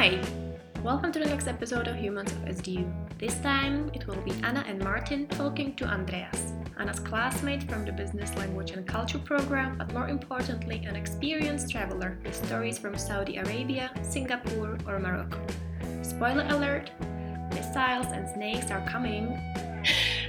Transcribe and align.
Hi! 0.00 0.18
Welcome 0.82 1.12
to 1.12 1.18
the 1.18 1.26
next 1.26 1.46
episode 1.46 1.86
of 1.86 1.94
Humans 1.94 2.32
of 2.32 2.38
SDU. 2.56 2.90
This 3.18 3.38
time 3.40 3.90
it 3.92 4.06
will 4.06 4.22
be 4.22 4.32
Anna 4.42 4.64
and 4.66 4.82
Martin 4.82 5.26
talking 5.26 5.76
to 5.76 5.84
Andreas, 5.84 6.54
Anna's 6.78 7.00
classmate 7.00 7.68
from 7.68 7.84
the 7.84 7.92
Business 7.92 8.34
Language 8.34 8.70
and 8.70 8.86
Culture 8.86 9.18
program, 9.18 9.76
but 9.76 9.92
more 9.92 10.08
importantly, 10.08 10.82
an 10.88 10.96
experienced 10.96 11.70
traveler 11.70 12.16
with 12.24 12.34
stories 12.34 12.78
from 12.78 12.96
Saudi 12.96 13.36
Arabia, 13.36 13.90
Singapore, 14.00 14.78
or 14.86 14.98
Morocco. 14.98 15.38
Spoiler 16.00 16.46
alert 16.48 16.90
missiles 17.52 18.06
and 18.06 18.26
snakes 18.26 18.70
are 18.70 18.80
coming. 18.88 19.26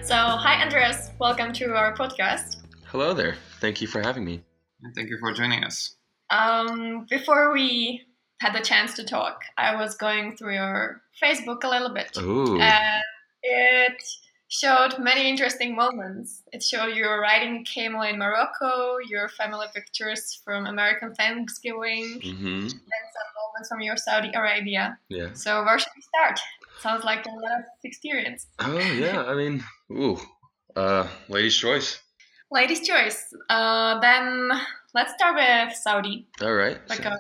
So, 0.04 0.16
hi 0.16 0.62
Andreas, 0.62 1.12
welcome 1.18 1.54
to 1.54 1.76
our 1.78 1.96
podcast. 1.96 2.58
Hello 2.88 3.14
there. 3.14 3.38
Thank 3.62 3.80
you 3.80 3.88
for 3.88 4.02
having 4.02 4.26
me. 4.26 4.44
And 4.84 4.94
thank 4.94 5.10
you 5.10 5.18
for 5.18 5.32
joining 5.32 5.64
us. 5.64 5.96
Um, 6.30 7.06
before 7.10 7.54
we 7.54 8.06
had 8.42 8.56
the 8.56 8.60
chance 8.60 8.96
to 8.96 9.04
talk, 9.04 9.44
I 9.58 9.76
was 9.76 9.96
going 9.96 10.36
through 10.36 10.56
your 10.56 11.02
Facebook 11.22 11.64
a 11.64 11.70
little 11.70 11.94
bit. 11.94 12.18
Ooh. 12.18 12.60
And 12.60 13.04
it 13.44 14.02
showed 14.50 14.98
many 14.98 15.30
interesting 15.30 15.76
moments. 15.76 16.42
It 16.52 16.64
showed 16.64 16.96
you 16.96 17.08
riding 17.08 17.64
camel 17.66 18.02
in 18.02 18.18
Morocco, 18.18 18.98
your 19.08 19.30
family 19.30 19.68
pictures 19.76 20.42
from 20.44 20.66
American 20.66 21.14
Thanksgiving, 21.14 22.20
hmm 22.22 22.62
and 22.64 23.08
some 23.18 23.30
moments 23.40 23.70
from 23.70 23.82
your 23.82 23.96
Saudi 23.96 24.32
Arabia. 24.34 24.98
Yeah. 25.08 25.34
So 25.34 25.64
where 25.64 25.78
should 25.78 25.94
we 25.96 26.02
start? 26.02 26.40
Sounds 26.82 27.04
like 27.04 27.24
a 27.28 27.30
lot 27.30 27.60
of 27.60 27.66
experience. 27.84 28.48
Oh 28.58 28.80
yeah. 28.80 29.24
I 29.24 29.36
mean, 29.36 29.64
ooh. 29.92 30.18
Uh, 30.76 31.06
lady's 31.30 31.56
choice. 31.56 32.02
Ladies' 32.50 32.88
choice. 32.88 33.34
Uh, 33.50 34.00
then 34.00 34.50
let's 34.96 35.14
start 35.14 35.36
with 35.36 35.76
Saudi. 35.76 36.28
All 36.42 36.54
right. 36.54 36.80
A, 36.90 37.20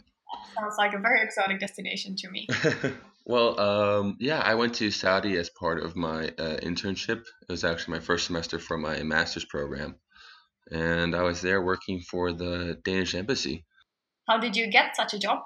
sounds 0.61 0.75
like 0.77 0.93
a 0.93 0.99
very 0.99 1.21
exotic 1.21 1.59
destination 1.59 2.15
to 2.17 2.29
me. 2.29 2.47
well, 3.25 3.59
um, 3.59 4.17
yeah, 4.19 4.39
I 4.39 4.55
went 4.55 4.75
to 4.75 4.91
Saudi 4.91 5.37
as 5.37 5.49
part 5.49 5.83
of 5.83 5.95
my 5.95 6.27
uh, 6.37 6.57
internship. 6.61 7.21
It 7.21 7.49
was 7.49 7.63
actually 7.63 7.95
my 7.97 7.99
first 7.99 8.27
semester 8.27 8.59
for 8.59 8.77
my 8.77 9.01
master's 9.03 9.45
program, 9.45 9.95
and 10.71 11.15
I 11.15 11.23
was 11.23 11.41
there 11.41 11.61
working 11.61 12.01
for 12.01 12.31
the 12.31 12.79
Danish 12.83 13.15
embassy. 13.15 13.65
How 14.27 14.37
did 14.37 14.55
you 14.55 14.67
get 14.67 14.95
such 14.95 15.13
a 15.13 15.19
job? 15.19 15.39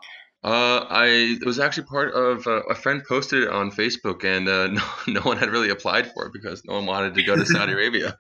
Uh, 0.44 0.86
I 0.90 1.06
it 1.42 1.46
was 1.46 1.60
actually 1.60 1.86
part 1.86 2.14
of 2.14 2.46
uh, 2.46 2.62
a 2.70 2.76
friend 2.76 3.02
posted 3.08 3.44
it 3.44 3.50
on 3.50 3.72
Facebook, 3.72 4.24
and 4.24 4.48
uh, 4.48 4.68
no, 5.08 5.20
no 5.20 5.22
one 5.22 5.38
had 5.38 5.50
really 5.50 5.70
applied 5.70 6.12
for 6.12 6.26
it 6.28 6.34
because 6.34 6.64
no 6.66 6.74
one 6.76 6.86
wanted 6.86 7.16
to 7.16 7.24
go 7.24 7.36
to 7.36 7.46
Saudi 7.46 7.74
Arabia. 7.80 8.18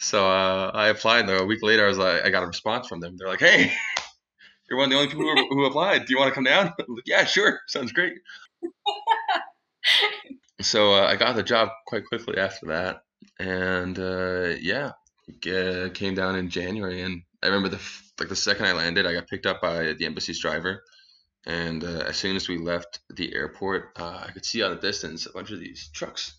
So 0.00 0.26
uh, 0.28 0.70
I 0.74 0.88
applied. 0.88 1.28
And 1.28 1.40
a 1.40 1.44
week 1.44 1.62
later, 1.62 1.84
I 1.84 1.88
was 1.88 1.98
like, 1.98 2.24
I 2.24 2.30
got 2.30 2.42
a 2.42 2.46
response 2.46 2.88
from 2.88 2.98
them. 3.00 3.14
They're 3.16 3.28
like, 3.28 3.40
"Hey, 3.40 3.72
you're 4.68 4.78
one 4.78 4.86
of 4.86 4.90
the 4.90 4.96
only 4.96 5.08
people 5.08 5.24
who, 5.24 5.48
who 5.48 5.64
applied. 5.66 6.06
Do 6.06 6.12
you 6.12 6.18
want 6.18 6.28
to 6.30 6.34
come 6.34 6.44
down?" 6.44 6.72
Like, 6.78 6.88
yeah, 7.06 7.24
sure. 7.24 7.60
Sounds 7.68 7.92
great. 7.92 8.14
so 10.60 10.94
uh, 10.94 11.06
I 11.06 11.16
got 11.16 11.36
the 11.36 11.42
job 11.42 11.68
quite 11.86 12.06
quickly 12.06 12.38
after 12.38 12.66
that, 12.66 13.02
and 13.38 13.98
uh, 13.98 14.54
yeah, 14.60 14.92
g- 15.40 15.90
came 15.94 16.14
down 16.14 16.36
in 16.36 16.50
January. 16.50 17.02
And 17.02 17.22
I 17.42 17.46
remember 17.46 17.68
the 17.68 17.76
f- 17.76 18.12
like 18.18 18.28
the 18.28 18.36
second 18.36 18.66
I 18.66 18.72
landed, 18.72 19.06
I 19.06 19.12
got 19.14 19.28
picked 19.28 19.46
up 19.46 19.60
by 19.60 19.92
the 19.92 20.06
embassy's 20.06 20.40
driver. 20.40 20.82
And 21.46 21.84
uh, 21.84 22.04
as 22.08 22.16
soon 22.16 22.36
as 22.36 22.48
we 22.48 22.58
left 22.58 23.00
the 23.10 23.34
airport, 23.34 23.90
uh, 23.98 24.24
I 24.26 24.30
could 24.32 24.46
see 24.46 24.62
out 24.62 24.70
the 24.70 24.86
distance 24.86 25.26
a 25.26 25.32
bunch 25.32 25.50
of 25.50 25.60
these 25.60 25.90
trucks. 25.92 26.34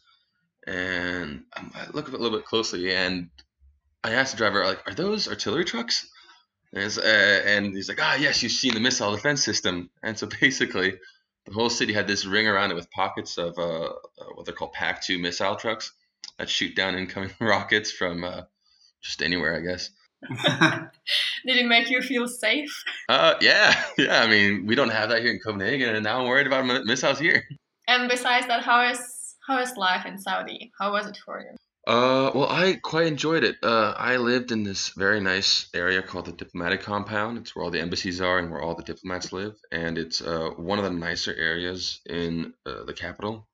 And 0.68 1.44
I 1.54 1.88
look 1.94 2.08
a 2.08 2.12
little 2.12 2.36
bit 2.36 2.46
closely, 2.46 2.94
and 2.94 3.30
I 4.04 4.14
asked 4.14 4.34
the 4.34 4.38
driver, 4.38 4.66
like, 4.66 4.88
"Are 4.88 4.94
those 4.96 5.28
artillery 5.28 5.66
trucks?" 5.66 6.08
And, 6.76 6.84
it's, 6.84 6.98
uh, 6.98 7.42
and 7.46 7.74
he's 7.74 7.88
like, 7.88 8.00
"Ah, 8.02 8.16
yes, 8.16 8.44
you've 8.44 8.52
seen 8.52 8.74
the 8.74 8.80
missile 8.82 9.12
defense 9.12 9.44
system." 9.44 9.90
And 10.04 10.18
so 10.18 10.28
basically, 10.42 11.00
the 11.46 11.54
whole 11.54 11.70
city 11.70 11.94
had 11.94 12.08
this 12.08 12.26
ring 12.26 12.48
around 12.48 12.72
it 12.72 12.76
with 12.76 12.92
pockets 12.92 13.38
of 13.38 13.58
uh, 13.58 13.62
uh, 13.62 13.92
what 14.34 14.46
they're 14.46 14.54
called 14.54 14.74
PAC-2 14.74 15.20
missile 15.20 15.56
trucks 15.56 15.94
that 16.38 16.50
shoot 16.50 16.76
down 16.76 16.96
incoming 16.96 17.32
rockets 17.40 17.92
from 17.92 18.24
uh, 18.24 18.42
just 19.02 19.22
anywhere, 19.22 19.56
I 19.56 19.62
guess. 19.62 19.90
Did 21.46 21.58
it 21.58 21.68
make 21.68 21.90
you 21.90 22.02
feel 22.02 22.28
safe? 22.28 22.84
Uh, 23.08 23.36
yeah, 23.42 23.84
yeah. 23.98 24.22
I 24.22 24.28
mean, 24.28 24.66
we 24.66 24.76
don't 24.76 24.90
have 24.90 25.10
that 25.10 25.22
here 25.22 25.32
in 25.32 25.40
Copenhagen, 25.40 25.96
and 25.96 26.04
now 26.04 26.20
I'm 26.20 26.28
worried 26.28 26.48
about 26.48 26.66
mi- 26.66 26.84
missiles 26.84 27.20
here. 27.20 27.44
And 27.88 28.10
besides 28.10 28.48
that, 28.48 28.64
how 28.64 28.90
is 28.90 29.36
how 29.48 29.60
is 29.60 29.78
life 29.78 30.06
in 30.06 30.18
Saudi? 30.18 30.72
How 30.80 30.92
was 30.92 31.06
it 31.06 31.18
for 31.24 31.40
you? 31.40 31.56
Uh, 31.88 32.32
well, 32.34 32.50
I 32.50 32.80
quite 32.82 33.06
enjoyed 33.06 33.44
it. 33.44 33.58
Uh, 33.62 33.94
I 33.96 34.18
lived 34.18 34.52
in 34.52 34.64
this 34.64 34.90
very 34.90 35.22
nice 35.22 35.70
area 35.72 36.02
called 36.02 36.26
the 36.26 36.32
Diplomatic 36.32 36.82
Compound. 36.82 37.38
It's 37.38 37.56
where 37.56 37.64
all 37.64 37.70
the 37.70 37.80
embassies 37.80 38.22
are 38.22 38.40
and 38.40 38.50
where 38.50 38.62
all 38.62 38.74
the 38.74 38.82
diplomats 38.82 39.32
live, 39.32 39.54
and 39.72 40.00
it's 40.00 40.20
uh, 40.20 40.50
one 40.58 40.80
of 40.80 40.84
the 40.84 40.90
nicer 40.90 41.34
areas 41.36 42.02
in 42.08 42.54
uh, 42.66 42.86
the 42.86 42.94
capital. 42.94 43.48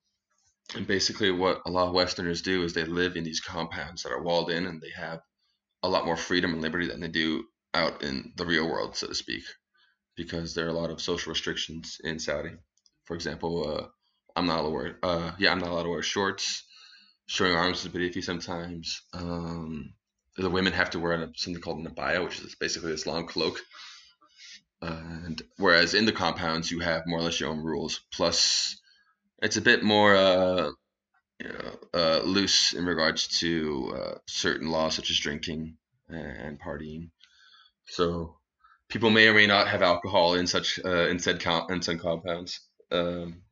And 0.75 0.87
basically, 0.87 1.31
what 1.31 1.61
a 1.65 1.69
lot 1.69 1.89
of 1.89 1.93
Westerners 1.93 2.41
do 2.41 2.63
is 2.63 2.71
they 2.73 2.85
live 2.85 3.17
in 3.17 3.25
these 3.25 3.41
compounds 3.41 4.03
that 4.03 4.13
are 4.13 4.23
walled 4.23 4.49
in, 4.49 4.65
and 4.65 4.81
they 4.81 4.91
have 4.95 5.19
a 5.83 5.89
lot 5.89 6.05
more 6.05 6.15
freedom 6.15 6.53
and 6.53 6.61
liberty 6.61 6.87
than 6.87 7.01
they 7.01 7.09
do 7.09 7.43
out 7.73 8.01
in 8.01 8.31
the 8.37 8.45
real 8.45 8.69
world, 8.69 8.95
so 8.95 9.07
to 9.07 9.15
speak, 9.15 9.43
because 10.15 10.55
there 10.55 10.67
are 10.67 10.69
a 10.69 10.79
lot 10.79 10.89
of 10.89 11.01
social 11.01 11.31
restrictions 11.31 11.97
in 12.01 12.17
Saudi. 12.17 12.51
For 13.03 13.15
example, 13.15 13.77
uh, 13.77 13.87
I'm 14.37 14.45
not 14.45 14.59
allowed 14.59 14.69
to 14.69 14.75
wear, 14.75 14.99
uh, 15.03 15.31
yeah, 15.37 15.51
I'm 15.51 15.59
not 15.59 15.71
allowed 15.71 15.83
to 15.83 15.89
wear 15.89 16.01
shorts 16.01 16.63
showing 17.31 17.55
arms 17.55 17.79
is 17.79 17.85
a 17.85 17.89
bit 17.89 18.13
iffy 18.13 18.21
sometimes. 18.21 19.03
Um, 19.13 19.93
the 20.35 20.49
women 20.49 20.73
have 20.73 20.89
to 20.89 20.99
wear 20.99 21.29
something 21.37 21.61
called 21.61 21.79
an 21.79 21.87
abaya, 21.87 22.21
which 22.21 22.39
is 22.39 22.55
basically 22.55 22.91
this 22.91 23.07
long 23.07 23.25
cloak. 23.25 23.61
And 24.81 25.41
whereas 25.57 25.93
in 25.93 26.05
the 26.05 26.11
compounds 26.11 26.69
you 26.69 26.79
have 26.79 27.07
more 27.07 27.19
or 27.19 27.23
less 27.23 27.39
your 27.39 27.49
own 27.49 27.63
rules. 27.63 28.01
Plus, 28.11 28.77
it's 29.41 29.55
a 29.55 29.61
bit 29.61 29.81
more 29.81 30.13
uh, 30.15 30.71
you 31.39 31.49
know, 31.49 31.79
uh, 31.93 32.21
loose 32.23 32.73
in 32.73 32.85
regards 32.85 33.39
to 33.39 33.93
uh, 33.95 34.17
certain 34.27 34.69
laws 34.69 34.95
such 34.95 35.09
as 35.09 35.19
drinking 35.19 35.77
and 36.09 36.59
partying. 36.59 37.11
So 37.85 38.35
people 38.89 39.09
may 39.09 39.27
or 39.29 39.33
may 39.33 39.47
not 39.47 39.69
have 39.69 39.81
alcohol 39.81 40.33
in 40.33 40.47
such 40.47 40.79
uh, 40.83 41.07
in 41.07 41.19
said 41.19 41.39
com- 41.39 41.71
in 41.71 41.81
some 41.81 41.97
compounds. 41.97 42.59
Um, 42.91 43.43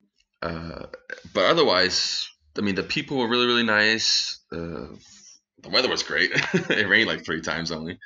uh, 0.41 0.87
but 1.33 1.45
otherwise, 1.45 2.27
I 2.59 2.61
mean, 2.61 2.75
the 2.75 2.83
people 2.83 3.17
were 3.17 3.29
really, 3.29 3.45
really 3.45 3.63
nice. 3.63 4.39
Uh, 4.51 4.87
the 5.61 5.69
weather 5.71 5.89
was 5.89 6.03
great. 6.03 6.31
it 6.53 6.89
rained 6.89 7.07
like 7.07 7.23
three 7.23 7.41
times 7.41 7.71
only. 7.71 7.97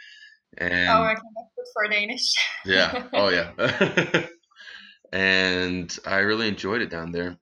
And 0.57 0.89
oh, 0.89 1.01
I 1.01 1.15
can 1.15 1.23
good 1.33 1.65
for 1.73 1.87
Danish. 1.89 2.35
yeah, 2.65 3.07
oh 3.13 3.29
yeah. 3.29 4.27
and 5.11 5.97
I 6.05 6.17
really 6.17 6.47
enjoyed 6.47 6.83
it 6.83 6.91
down 6.91 7.11
there. 7.11 7.37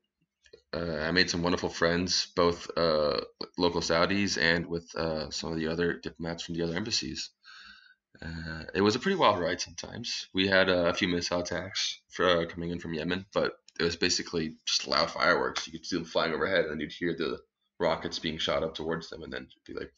Uh, 0.73 1.00
I 1.01 1.11
made 1.11 1.29
some 1.29 1.44
wonderful 1.44 1.67
friends, 1.67 2.27
both 2.33 2.69
uh, 2.77 3.19
local 3.57 3.81
Saudis 3.81 4.41
and 4.41 4.66
with 4.67 4.95
uh, 4.95 5.29
some 5.29 5.51
of 5.51 5.57
the 5.57 5.67
other 5.67 6.00
diplomats 6.00 6.44
from 6.44 6.55
the 6.55 6.63
other 6.63 6.77
embassies. 6.77 7.31
Uh, 8.21 8.63
it 8.73 8.81
was 8.81 8.95
a 8.95 9.00
pretty 9.00 9.17
wild 9.17 9.39
ride 9.39 9.59
sometimes. 9.59 10.29
We 10.33 10.47
had 10.47 10.69
uh, 10.69 10.85
a 10.85 10.94
few 10.94 11.09
missile 11.09 11.41
attacks 11.41 12.00
for, 12.09 12.29
uh, 12.29 12.45
coming 12.45 12.69
in 12.69 12.79
from 12.79 12.94
Yemen, 12.94 13.25
but 13.33 13.53
it 13.79 13.83
was 13.83 13.95
basically 13.95 14.55
just 14.65 14.87
loud 14.87 15.11
fireworks. 15.11 15.67
You 15.67 15.73
could 15.73 15.85
see 15.85 15.97
them 15.97 16.05
flying 16.05 16.33
overhead, 16.33 16.65
and 16.65 16.71
then 16.71 16.79
you'd 16.79 16.91
hear 16.91 17.15
the 17.17 17.39
rockets 17.79 18.19
being 18.19 18.37
shot 18.37 18.63
up 18.63 18.75
towards 18.75 19.09
them, 19.09 19.23
and 19.23 19.31
then 19.31 19.43
it'd 19.43 19.63
be 19.65 19.79
like 19.79 19.91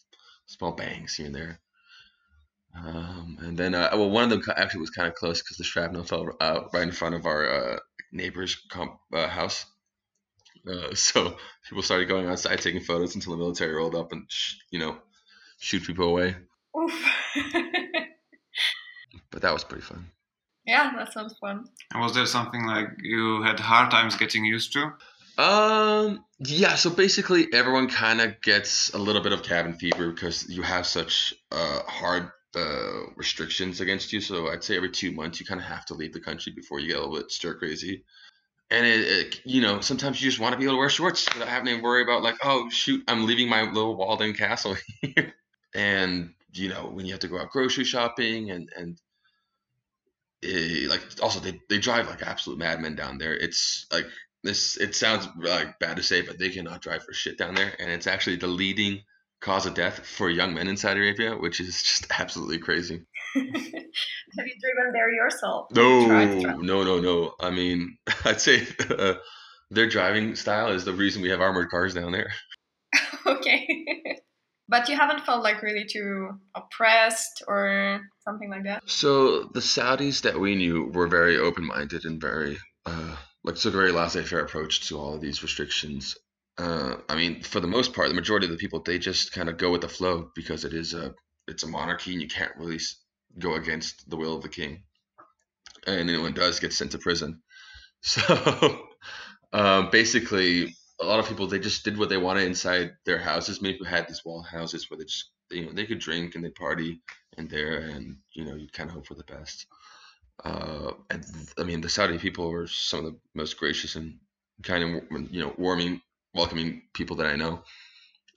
small 0.45 0.71
bangs 0.71 1.15
here 1.15 1.27
and 1.27 1.35
there. 1.35 1.59
Um, 2.75 3.37
and 3.41 3.57
then, 3.57 3.75
uh, 3.75 3.89
well, 3.93 4.09
one 4.09 4.23
of 4.23 4.29
them 4.29 4.41
actually 4.55 4.81
was 4.81 4.89
kind 4.89 5.07
of 5.07 5.13
close 5.15 5.41
because 5.41 5.57
the 5.57 5.63
shrapnel 5.63 6.03
fell 6.03 6.29
out 6.41 6.69
right 6.73 6.83
in 6.83 6.91
front 6.91 7.15
of 7.15 7.25
our 7.25 7.49
uh, 7.49 7.79
neighbor's 8.11 8.55
comp- 8.69 8.99
uh, 9.13 9.27
house. 9.27 9.65
Uh, 10.67 10.93
so 10.95 11.37
people 11.67 11.83
started 11.83 12.07
going 12.07 12.27
outside 12.27 12.59
taking 12.61 12.81
photos 12.81 13.15
until 13.15 13.33
the 13.33 13.37
military 13.37 13.73
rolled 13.73 13.95
up 13.95 14.11
and, 14.11 14.25
sh- 14.27 14.55
you 14.71 14.79
know, 14.79 14.97
shoot 15.59 15.83
people 15.85 16.09
away. 16.09 16.35
Oof. 16.77 17.05
But 19.33 19.41
that 19.41 19.53
was 19.53 19.63
pretty 19.63 19.83
fun. 19.83 20.11
Yeah, 20.65 20.91
that 20.97 21.13
sounds 21.13 21.37
fun. 21.39 21.65
And 21.93 22.01
was 22.01 22.13
there 22.13 22.25
something 22.25 22.65
like 22.65 22.87
you 23.01 23.41
had 23.43 23.59
hard 23.59 23.91
times 23.91 24.15
getting 24.15 24.45
used 24.45 24.73
to? 24.73 24.93
Um. 25.37 26.23
Yeah. 26.39 26.75
So 26.75 26.89
basically, 26.89 27.51
everyone 27.53 27.89
kind 27.89 28.21
of 28.21 28.39
gets 28.41 28.93
a 28.93 28.97
little 28.97 29.21
bit 29.21 29.33
of 29.33 29.43
cabin 29.43 29.73
fever 29.73 30.11
because 30.11 30.47
you 30.47 30.61
have 30.61 30.85
such 30.85 31.33
uh, 31.51 31.79
hard 31.87 32.29
uh, 32.55 33.07
restrictions 33.15 33.81
against 33.81 34.13
you. 34.13 34.21
So 34.21 34.49
I'd 34.49 34.63
say 34.63 34.75
every 34.77 34.91
two 34.91 35.11
months 35.11 35.39
you 35.39 35.45
kind 35.45 35.59
of 35.59 35.65
have 35.65 35.85
to 35.85 35.95
leave 35.95 36.13
the 36.13 36.19
country 36.19 36.53
before 36.53 36.79
you 36.79 36.89
get 36.89 36.97
a 36.97 37.01
little 37.01 37.17
bit 37.17 37.31
stir 37.31 37.55
crazy. 37.55 38.03
And 38.69 38.85
it, 38.85 38.99
it, 39.01 39.41
you 39.43 39.61
know, 39.61 39.81
sometimes 39.81 40.21
you 40.21 40.29
just 40.29 40.39
want 40.39 40.53
to 40.53 40.57
be 40.57 40.65
able 40.65 40.75
to 40.75 40.79
wear 40.79 40.89
shorts 40.89 41.27
without 41.33 41.49
having 41.49 41.75
to 41.75 41.81
worry 41.81 42.01
about 42.01 42.23
like, 42.23 42.35
oh 42.43 42.69
shoot, 42.69 43.03
I'm 43.07 43.25
leaving 43.25 43.49
my 43.49 43.63
little 43.63 43.95
walled-in 43.95 44.33
castle 44.33 44.77
here. 45.01 45.33
and 45.75 46.33
you 46.53 46.69
know, 46.69 46.85
when 46.91 47.05
you 47.05 47.13
have 47.13 47.21
to 47.21 47.27
go 47.27 47.39
out 47.39 47.49
grocery 47.49 47.83
shopping 47.83 48.51
and 48.51 48.69
and 48.77 48.99
eh, 50.43 50.87
like 50.89 51.01
also 51.21 51.39
they, 51.39 51.59
they 51.69 51.79
drive 51.79 52.07
like 52.07 52.21
absolute 52.21 52.59
madmen 52.59 52.95
down 52.95 53.17
there. 53.17 53.33
It's 53.33 53.85
like 53.91 54.05
this 54.43 54.77
it 54.77 54.95
sounds 54.95 55.27
like 55.37 55.79
bad 55.79 55.97
to 55.97 56.03
say, 56.03 56.21
but 56.21 56.37
they 56.37 56.49
cannot 56.49 56.81
drive 56.81 57.03
for 57.03 57.13
shit 57.13 57.37
down 57.37 57.55
there, 57.55 57.73
and 57.79 57.89
it's 57.91 58.07
actually 58.07 58.35
the 58.37 58.47
leading 58.47 59.01
cause 59.41 59.65
of 59.65 59.73
death 59.73 60.05
for 60.05 60.29
young 60.29 60.53
men 60.53 60.67
in 60.67 60.77
Saudi 60.77 60.99
Arabia, 61.01 61.35
which 61.37 61.59
is 61.59 61.81
just 61.83 62.07
absolutely 62.19 62.59
crazy. 62.59 63.01
Have 63.35 63.43
you 64.47 64.55
driven 64.61 64.93
there 64.93 65.11
yourself? 65.11 65.67
No, 65.75 66.07
Tried 66.07 66.25
to 66.27 66.41
drive? 66.41 66.59
no, 66.59 66.83
no, 66.83 66.99
no. 66.99 67.33
I 67.39 67.49
mean, 67.49 67.97
I'd 68.25 68.39
say 68.41 68.65
uh, 68.89 69.15
their 69.71 69.89
driving 69.89 70.35
style 70.35 70.69
is 70.69 70.85
the 70.85 70.93
reason 70.93 71.21
we 71.21 71.29
have 71.29 71.41
armored 71.41 71.69
cars 71.69 71.93
down 71.93 72.11
there. 72.11 72.31
okay. 73.25 74.21
But 74.67 74.89
you 74.89 74.95
haven't 74.95 75.25
felt 75.25 75.43
like 75.43 75.61
really 75.61 75.85
too 75.85 76.29
oppressed 76.55 77.43
or 77.47 78.01
something 78.23 78.49
like 78.49 78.63
that? 78.63 78.83
So 78.89 79.43
the 79.53 79.59
Saudis 79.59 80.21
that 80.21 80.39
we 80.39 80.55
knew 80.55 80.85
were 80.93 81.07
very 81.07 81.37
open-minded 81.37 82.05
and 82.05 82.21
very 82.21 82.57
uh, 82.85 83.15
like 83.43 83.55
took 83.55 83.73
a 83.73 83.77
very 83.77 83.91
laissez-faire 83.91 84.39
approach 84.39 84.87
to 84.87 84.99
all 84.99 85.15
of 85.15 85.21
these 85.21 85.43
restrictions. 85.43 86.15
Uh, 86.57 86.95
I 87.09 87.15
mean, 87.15 87.41
for 87.41 87.59
the 87.59 87.67
most 87.67 87.93
part, 87.93 88.09
the 88.09 88.13
majority 88.13 88.45
of 88.45 88.51
the 88.51 88.57
people 88.57 88.81
they 88.81 88.99
just 88.99 89.31
kind 89.31 89.49
of 89.49 89.57
go 89.57 89.71
with 89.71 89.81
the 89.81 89.89
flow 89.89 90.29
because 90.35 90.65
it 90.65 90.73
is 90.73 90.93
a 90.93 91.13
it's 91.47 91.63
a 91.63 91.67
monarchy 91.67 92.13
and 92.13 92.21
you 92.21 92.27
can't 92.27 92.55
really 92.57 92.79
go 93.37 93.55
against 93.55 94.09
the 94.09 94.15
will 94.15 94.35
of 94.37 94.43
the 94.43 94.49
king. 94.49 94.83
And 95.85 96.09
anyone 96.09 96.33
does 96.33 96.59
get 96.59 96.73
sent 96.73 96.91
to 96.91 96.97
prison. 96.97 97.41
So 98.05 98.87
um, 99.53 99.89
basically, 99.89 100.75
a 101.01 101.05
lot 101.05 101.19
of 101.19 101.27
people 101.27 101.47
they 101.47 101.59
just 101.59 101.83
did 101.83 101.97
what 101.97 102.09
they 102.09 102.17
wanted 102.17 102.43
inside 102.43 102.91
their 103.05 103.19
houses. 103.19 103.61
Many 103.61 103.73
people 103.73 103.87
had 103.87 104.07
these 104.07 104.23
wall 104.23 104.41
houses 104.41 104.89
where 104.89 104.97
they 104.97 105.05
just 105.05 105.31
you 105.49 105.65
know 105.65 105.71
they 105.73 105.85
could 105.85 105.99
drink 105.99 106.35
and 106.35 106.43
they 106.43 106.49
party 106.49 107.01
in 107.37 107.47
there, 107.47 107.79
and 107.79 108.17
you 108.33 108.45
know 108.45 108.55
you 108.55 108.67
kind 108.67 108.89
of 108.89 108.95
hope 108.95 109.07
for 109.07 109.15
the 109.15 109.23
best. 109.23 109.65
Uh, 110.43 110.91
and 111.09 111.23
I 111.57 111.63
mean, 111.63 111.81
the 111.81 111.89
Saudi 111.89 112.17
people 112.17 112.49
were 112.49 112.67
some 112.67 113.05
of 113.05 113.05
the 113.05 113.19
most 113.35 113.57
gracious 113.57 113.95
and 113.95 114.17
kind 114.63 114.83
of 114.83 115.31
you 115.31 115.41
know 115.41 115.53
warming, 115.57 116.01
welcoming 116.33 116.83
people 116.93 117.15
that 117.17 117.27
I 117.27 117.35
know. 117.35 117.63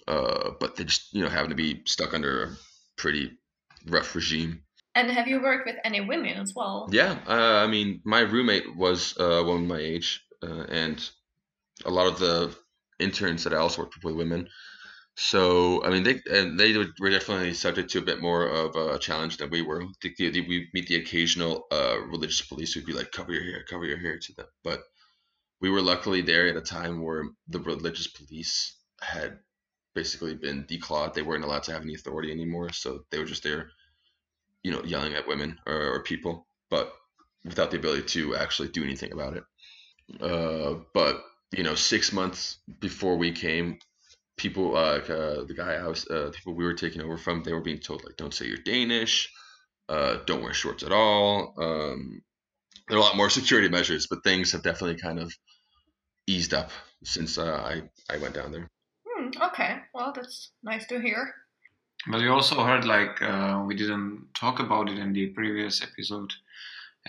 Uh, 0.09 0.51
but 0.61 0.77
they 0.77 0.85
just 0.85 1.13
you 1.13 1.23
know 1.23 1.29
happen 1.29 1.51
to 1.51 1.57
be 1.57 1.83
stuck 1.85 2.15
under 2.15 2.45
a 2.45 2.57
pretty 2.97 3.33
rough 3.87 4.15
regime. 4.15 4.63
And 4.95 5.11
have 5.11 5.29
you 5.29 5.43
worked 5.43 5.67
with 5.67 5.77
any 5.85 6.01
women 6.01 6.39
as 6.39 6.55
well? 6.57 6.89
Yeah, 6.91 7.19
uh, 7.29 7.63
I 7.63 7.67
mean, 7.67 8.01
my 8.05 8.21
roommate 8.21 8.77
was 8.77 9.15
uh, 9.21 9.25
a 9.25 9.45
woman 9.45 9.69
my 9.69 9.79
age, 9.79 10.23
uh, 10.43 10.65
and 10.71 11.07
a 11.85 11.91
lot 11.91 12.07
of 12.07 12.19
the 12.19 12.55
interns 12.99 13.45
that 13.45 13.53
I 13.53 13.57
also 13.59 13.83
worked 13.83 13.97
with 13.97 14.05
were 14.05 14.15
women. 14.15 14.49
So 15.17 15.83
I 15.85 15.91
mean, 15.91 16.05
they 16.05 16.21
and 16.31 16.59
they 16.61 16.77
were 17.01 17.11
definitely 17.11 17.55
subject 17.55 17.91
to 17.91 17.99
a 18.01 18.03
bit 18.11 18.21
more 18.21 18.49
of 18.49 18.77
a 18.77 18.99
challenge 18.99 19.39
than 19.39 19.51
we 19.51 19.63
were. 19.63 19.85
The- 20.03 20.15
the- 20.19 20.47
We 20.49 20.69
meet 20.75 20.89
the 20.89 20.97
occasional 20.97 21.67
uh, 21.73 21.99
religious 22.07 22.43
police 22.43 22.73
who'd 22.75 22.87
be 22.87 22.93
like, 22.95 23.13
"Cover 23.13 23.33
your 23.33 23.45
hair, 23.45 23.65
cover 23.69 23.87
your 23.87 23.99
hair" 23.99 24.19
to 24.19 24.33
them, 24.35 24.47
but 24.65 24.83
we 25.61 25.71
were 25.71 25.83
luckily 25.83 26.23
there 26.23 26.49
at 26.49 26.57
a 26.57 26.61
time 26.63 27.03
where 27.03 27.25
the 27.49 27.61
religious 27.61 28.07
police 28.09 28.77
had 29.01 29.41
basically 29.95 30.35
been 30.35 30.65
declawed. 30.67 31.15
They 31.15 31.23
weren't 31.23 31.45
allowed 31.45 31.65
to 31.65 31.73
have 31.73 31.83
any 31.83 31.95
authority 31.95 32.31
anymore, 32.33 32.73
so 32.73 33.05
they 33.11 33.19
were 33.19 33.25
just 33.27 33.43
there, 33.45 33.71
you 34.63 34.71
know, 34.73 34.83
yelling 34.85 35.15
at 35.15 35.27
women 35.29 35.59
or, 35.67 35.95
or 35.95 36.03
people, 36.03 36.49
but 36.71 36.93
without 37.45 37.71
the 37.71 37.79
ability 37.79 38.03
to 38.09 38.37
actually 38.37 38.69
do 38.69 38.83
anything 38.85 39.13
about 39.13 39.37
it. 39.37 39.45
Uh, 40.21 40.81
but 40.95 41.25
you 41.53 41.63
know, 41.63 41.75
six 41.75 42.13
months 42.13 42.59
before 42.81 43.17
we 43.17 43.33
came, 43.33 43.79
people 44.37 44.73
like 44.73 45.09
uh, 45.09 45.45
the 45.45 45.55
guy 45.57 45.75
I 45.75 45.87
was, 45.87 46.07
uh, 46.09 46.31
people 46.35 46.55
we 46.55 46.65
were 46.65 46.75
taking 46.75 47.03
over 47.03 47.17
from, 47.17 47.43
they 47.43 47.53
were 47.53 47.61
being 47.61 47.79
told 47.79 48.05
like, 48.05 48.17
don't 48.17 48.35
say 48.35 48.47
you're 48.47 48.59
Danish, 48.59 49.33
uh, 49.89 50.19
don't 50.27 50.43
wear 50.43 50.53
shorts 50.53 50.83
at 50.83 50.93
all. 50.93 51.55
Um, 51.59 52.23
there 52.89 52.99
are 52.99 53.01
a 53.01 53.05
lot 53.05 53.17
more 53.17 53.31
security 53.31 53.69
measures, 53.69 54.07
but 54.07 54.23
things 54.23 54.53
have 54.53 54.63
definitely 54.63 55.01
kind 55.01 55.19
of 55.19 55.33
eased 56.27 56.55
up 56.55 56.71
since 57.05 57.39
uh, 57.39 57.55
I 57.55 57.83
I 58.13 58.19
went 58.19 58.35
down 58.35 58.53
there. 58.53 58.69
Hmm, 59.07 59.31
okay, 59.43 59.79
well, 59.95 60.13
that's 60.15 60.51
nice 60.63 60.87
to 60.89 61.01
hear. 61.01 61.35
But 62.09 62.21
you 62.21 62.33
also 62.33 62.63
heard 62.63 62.85
like 62.85 63.21
uh, 63.23 63.65
we 63.67 63.75
didn't 63.75 64.29
talk 64.35 64.61
about 64.61 64.89
it 64.89 64.99
in 64.99 65.13
the 65.13 65.29
previous 65.29 65.83
episode 65.83 66.33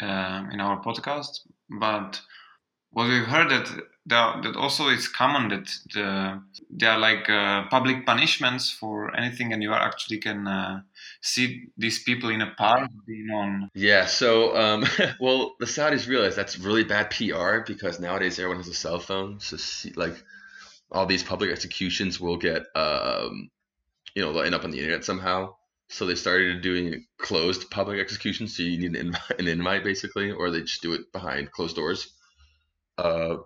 um, 0.02 0.50
in 0.52 0.60
our 0.60 0.82
podcast, 0.82 1.42
but 1.70 2.20
what 2.92 3.08
we've 3.08 3.26
heard 3.26 3.50
that 3.50 3.68
that, 4.08 4.44
that 4.44 4.56
also 4.56 4.88
it's 4.88 5.08
common 5.08 5.50
that 5.50 5.70
the, 5.94 6.42
there 6.70 6.92
are 6.92 6.98
like 6.98 7.30
uh, 7.30 7.68
public 7.70 8.06
punishments 8.06 8.72
for 8.72 9.16
anything, 9.16 9.54
and 9.54 9.62
you 9.62 9.74
actually 9.74 10.18
can 10.18 10.48
uh, 10.48 10.82
see 11.22 11.66
these 11.78 12.04
people 12.04 12.30
in 12.30 12.42
a 12.42 12.52
park 12.58 12.90
being 13.06 13.30
on. 13.30 13.70
Yeah, 13.74 14.06
so 14.06 14.56
um, 14.56 14.86
well, 15.20 15.56
the 15.60 15.66
Saudis 15.66 16.08
realize 16.08 16.36
that's 16.36 16.58
really 16.58 16.84
bad 16.84 17.10
PR 17.12 17.60
because 17.66 18.00
nowadays 18.00 18.40
everyone 18.40 18.58
has 18.58 18.68
a 18.70 18.74
cell 18.74 19.00
phone. 19.00 19.40
So 19.40 19.58
see, 19.58 19.92
like 19.96 20.16
all 20.92 21.06
these 21.06 21.24
public 21.24 21.52
executions 21.52 22.20
will 22.20 22.38
get 22.38 22.64
um, 22.76 23.50
you 24.16 24.22
know 24.22 24.32
they'll 24.32 24.44
end 24.44 24.56
up 24.56 24.64
on 24.64 24.72
the 24.72 24.80
internet 24.80 25.04
somehow. 25.04 25.56
So 25.90 26.06
they 26.06 26.16
started 26.16 26.62
doing 26.62 27.06
closed 27.18 27.70
public 27.72 28.00
executions. 28.00 28.56
So 28.56 28.64
you 28.64 28.78
need 28.78 28.92
an 28.92 29.08
invite, 29.08 29.40
an 29.40 29.48
invite 29.48 29.84
basically, 29.84 30.32
or 30.32 30.50
they 30.50 30.62
just 30.62 30.82
do 30.82 30.94
it 30.94 31.12
behind 31.12 31.52
closed 31.52 31.76
doors. 31.76 32.14
Uh, 32.98 33.38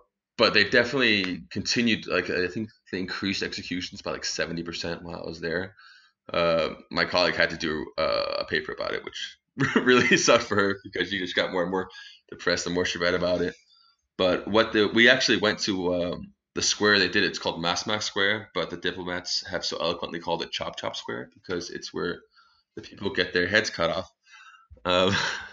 but 0.42 0.54
they've 0.54 0.72
definitely 0.72 1.42
continued. 1.50 2.08
Like 2.08 2.28
I 2.28 2.48
think 2.48 2.68
they 2.90 2.98
increased 2.98 3.44
executions 3.44 4.02
by 4.02 4.10
like 4.10 4.24
seventy 4.24 4.64
percent 4.64 5.04
while 5.04 5.22
I 5.22 5.24
was 5.24 5.40
there. 5.40 5.76
Uh, 6.32 6.70
my 6.90 7.04
colleague 7.04 7.36
had 7.36 7.50
to 7.50 7.56
do 7.56 7.86
uh, 7.96 8.38
a 8.40 8.44
paper 8.44 8.72
about 8.72 8.92
it, 8.92 9.04
which 9.04 9.36
really 9.76 10.16
sucked 10.26 10.42
for 10.42 10.56
her 10.56 10.80
because 10.82 11.10
she 11.10 11.20
just 11.20 11.36
got 11.36 11.52
more 11.52 11.62
and 11.62 11.70
more 11.70 11.88
depressed 12.28 12.64
the 12.64 12.70
more 12.70 12.84
she 12.84 12.98
read 12.98 13.14
about 13.14 13.40
it. 13.40 13.54
But 14.18 14.48
what 14.48 14.72
the 14.72 14.88
we 14.92 15.08
actually 15.08 15.38
went 15.38 15.60
to 15.60 15.94
um, 15.94 16.32
the 16.56 16.62
square 16.62 16.98
they 16.98 17.08
did. 17.08 17.22
It's 17.22 17.38
called 17.38 17.62
Masmak 17.62 18.02
Square, 18.02 18.50
but 18.52 18.68
the 18.68 18.76
diplomats 18.76 19.46
have 19.46 19.64
so 19.64 19.76
eloquently 19.76 20.18
called 20.18 20.42
it 20.42 20.50
Chop 20.50 20.76
Chop 20.76 20.96
Square 20.96 21.30
because 21.34 21.70
it's 21.70 21.94
where 21.94 22.18
the 22.74 22.82
people 22.82 23.10
get 23.10 23.32
their 23.32 23.46
heads 23.46 23.70
cut 23.70 23.90
off. 23.90 24.10
Um, 24.84 25.14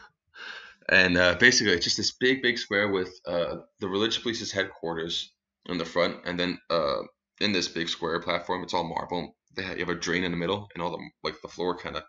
and 0.92 1.18
uh, 1.18 1.36
basically, 1.36 1.74
it's 1.74 1.86
just 1.86 1.98
this 1.98 2.12
big, 2.12 2.42
big 2.42 2.58
square 2.58 2.88
with 2.90 3.20
uh, 3.26 3.58
the 3.80 3.88
religious 3.88 4.22
police's 4.22 4.52
headquarters 4.52 5.32
in 5.68 5.78
the 5.78 5.86
front, 5.86 6.18
and 6.26 6.40
then 6.40 6.60
uh, 6.70 7.02
in 7.40 7.52
this 7.52 7.68
big 7.68 7.90
square 7.90 8.20
platform, 8.20 8.64
it's 8.64 8.74
all 8.74 8.88
marble. 8.88 9.36
They 9.56 9.64
have, 9.64 9.78
you 9.78 9.86
have 9.86 9.96
a 9.96 10.00
drain 10.00 10.24
in 10.24 10.32
the 10.32 10.38
middle, 10.38 10.68
and 10.74 10.82
all 10.82 10.92
the 10.92 11.04
like 11.24 11.36
the 11.42 11.48
floor 11.48 11.78
kind 11.78 11.96
of 11.96 12.04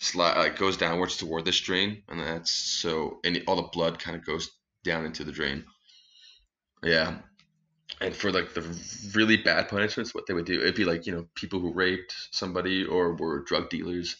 slide 0.00 0.38
like 0.38 0.58
goes 0.58 0.76
downwards 0.76 1.16
toward 1.16 1.44
this 1.44 1.60
drain, 1.60 2.02
and 2.08 2.20
that's 2.20 2.50
so 2.50 3.18
any 3.24 3.44
all 3.46 3.56
the 3.56 3.68
blood 3.72 3.98
kind 3.98 4.16
of 4.16 4.24
goes 4.24 4.50
down 4.84 5.04
into 5.04 5.24
the 5.24 5.32
drain. 5.32 5.64
Yeah, 6.82 7.18
and 8.00 8.14
for 8.14 8.30
like 8.30 8.54
the 8.54 8.62
really 9.14 9.36
bad 9.36 9.68
punishments, 9.68 10.14
what 10.14 10.26
they 10.26 10.34
would 10.34 10.46
do, 10.46 10.60
it'd 10.60 10.76
be 10.76 10.84
like 10.84 11.06
you 11.06 11.12
know 11.12 11.26
people 11.34 11.58
who 11.60 11.72
raped 11.72 12.14
somebody 12.30 12.84
or 12.84 13.14
were 13.14 13.44
drug 13.44 13.70
dealers, 13.70 14.16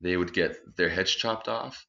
they 0.00 0.16
would 0.16 0.32
get 0.32 0.76
their 0.76 0.88
heads 0.88 1.10
chopped 1.10 1.48
off, 1.48 1.84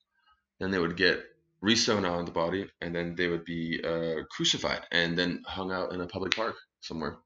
then 0.60 0.72
they 0.72 0.80
would 0.80 0.98
get 0.98 1.24
resewn 1.64 2.10
on 2.10 2.26
the 2.26 2.32
body, 2.32 2.70
and 2.82 2.96
then 2.96 3.16
they 3.16 3.28
would 3.28 3.46
be 3.46 3.82
uh, 3.84 4.24
crucified 4.32 4.82
and 4.92 5.18
then 5.18 5.44
hung 5.46 5.72
out 5.72 5.94
in 5.94 6.02
a 6.02 6.08
public 6.08 6.36
park 6.36 6.56
somewhere. 6.82 7.18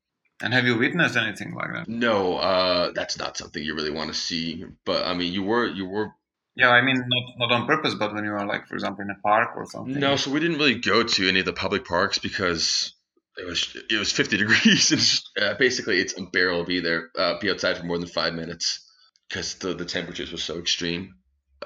And 0.41 0.53
have 0.53 0.65
you 0.65 0.77
witnessed 0.77 1.15
anything 1.15 1.53
like 1.53 1.71
that? 1.73 1.87
No, 1.87 2.37
uh, 2.37 2.91
that's 2.93 3.17
not 3.17 3.37
something 3.37 3.63
you 3.63 3.75
really 3.75 3.91
want 3.91 4.09
to 4.11 4.19
see. 4.19 4.65
But 4.85 5.05
I 5.05 5.13
mean, 5.13 5.31
you 5.33 5.43
were 5.43 5.65
you 5.67 5.85
were 5.87 6.09
Yeah, 6.55 6.69
I 6.69 6.81
mean 6.81 6.97
not 7.07 7.23
not 7.37 7.51
on 7.61 7.67
purpose, 7.67 7.93
but 7.95 8.13
when 8.13 8.23
you 8.25 8.31
are 8.31 8.45
like, 8.45 8.67
for 8.67 8.75
example, 8.75 9.03
in 9.03 9.09
a 9.09 9.19
park 9.21 9.51
or 9.55 9.65
something. 9.65 9.99
no. 9.99 10.15
So 10.17 10.31
we 10.31 10.39
didn't 10.39 10.57
really 10.57 10.79
go 10.79 11.03
to 11.03 11.29
any 11.29 11.39
of 11.39 11.45
the 11.45 11.53
public 11.53 11.85
parks 11.85 12.19
because 12.19 12.93
it 13.37 13.45
was 13.45 13.75
it 13.89 13.97
was 13.97 14.11
50 14.11 14.37
degrees 14.43 14.91
and 14.91 15.43
uh, 15.43 15.53
basically 15.57 15.99
it's 15.99 16.13
unbearable 16.13 16.63
to 16.63 16.67
be 16.67 16.79
there, 16.81 17.09
uh, 17.17 17.39
be 17.39 17.49
outside 17.49 17.77
for 17.77 17.85
more 17.85 17.97
than 17.97 18.07
five 18.09 18.33
minutes 18.33 18.87
because 19.29 19.55
the 19.55 19.73
the 19.73 19.85
temperatures 19.85 20.31
were 20.31 20.37
so 20.37 20.59
extreme. 20.59 21.15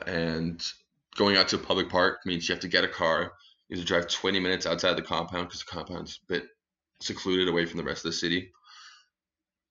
And 0.06 0.62
going 1.18 1.36
out 1.36 1.50
to 1.50 1.58
a 1.58 1.60
public 1.60 1.90
park 1.90 2.20
means 2.26 2.48
you 2.48 2.54
have 2.54 2.62
to 2.62 2.68
get 2.68 2.84
a 2.84 2.88
car. 2.88 3.34
You 3.68 3.78
have 3.78 3.86
to 3.86 3.88
drive 3.88 4.08
20 4.08 4.40
minutes 4.40 4.66
outside 4.66 4.96
the 4.96 5.02
compound 5.02 5.48
because 5.48 5.60
the 5.60 5.72
compound's 5.72 6.20
a 6.24 6.34
bit 6.34 6.44
secluded 7.02 7.50
away 7.50 7.66
from 7.66 7.78
the 7.78 7.84
rest 7.84 8.06
of 8.06 8.12
the 8.12 8.18
city. 8.18 8.52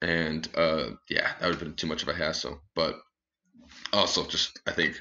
And 0.03 0.47
uh, 0.55 0.91
yeah, 1.09 1.33
that 1.38 1.47
would 1.47 1.55
have 1.55 1.61
been 1.61 1.75
too 1.75 1.87
much 1.87 2.03
of 2.03 2.09
a 2.09 2.15
hassle. 2.15 2.61
But 2.75 2.97
also, 3.93 4.26
just 4.26 4.61
I 4.67 4.73
think 4.73 5.00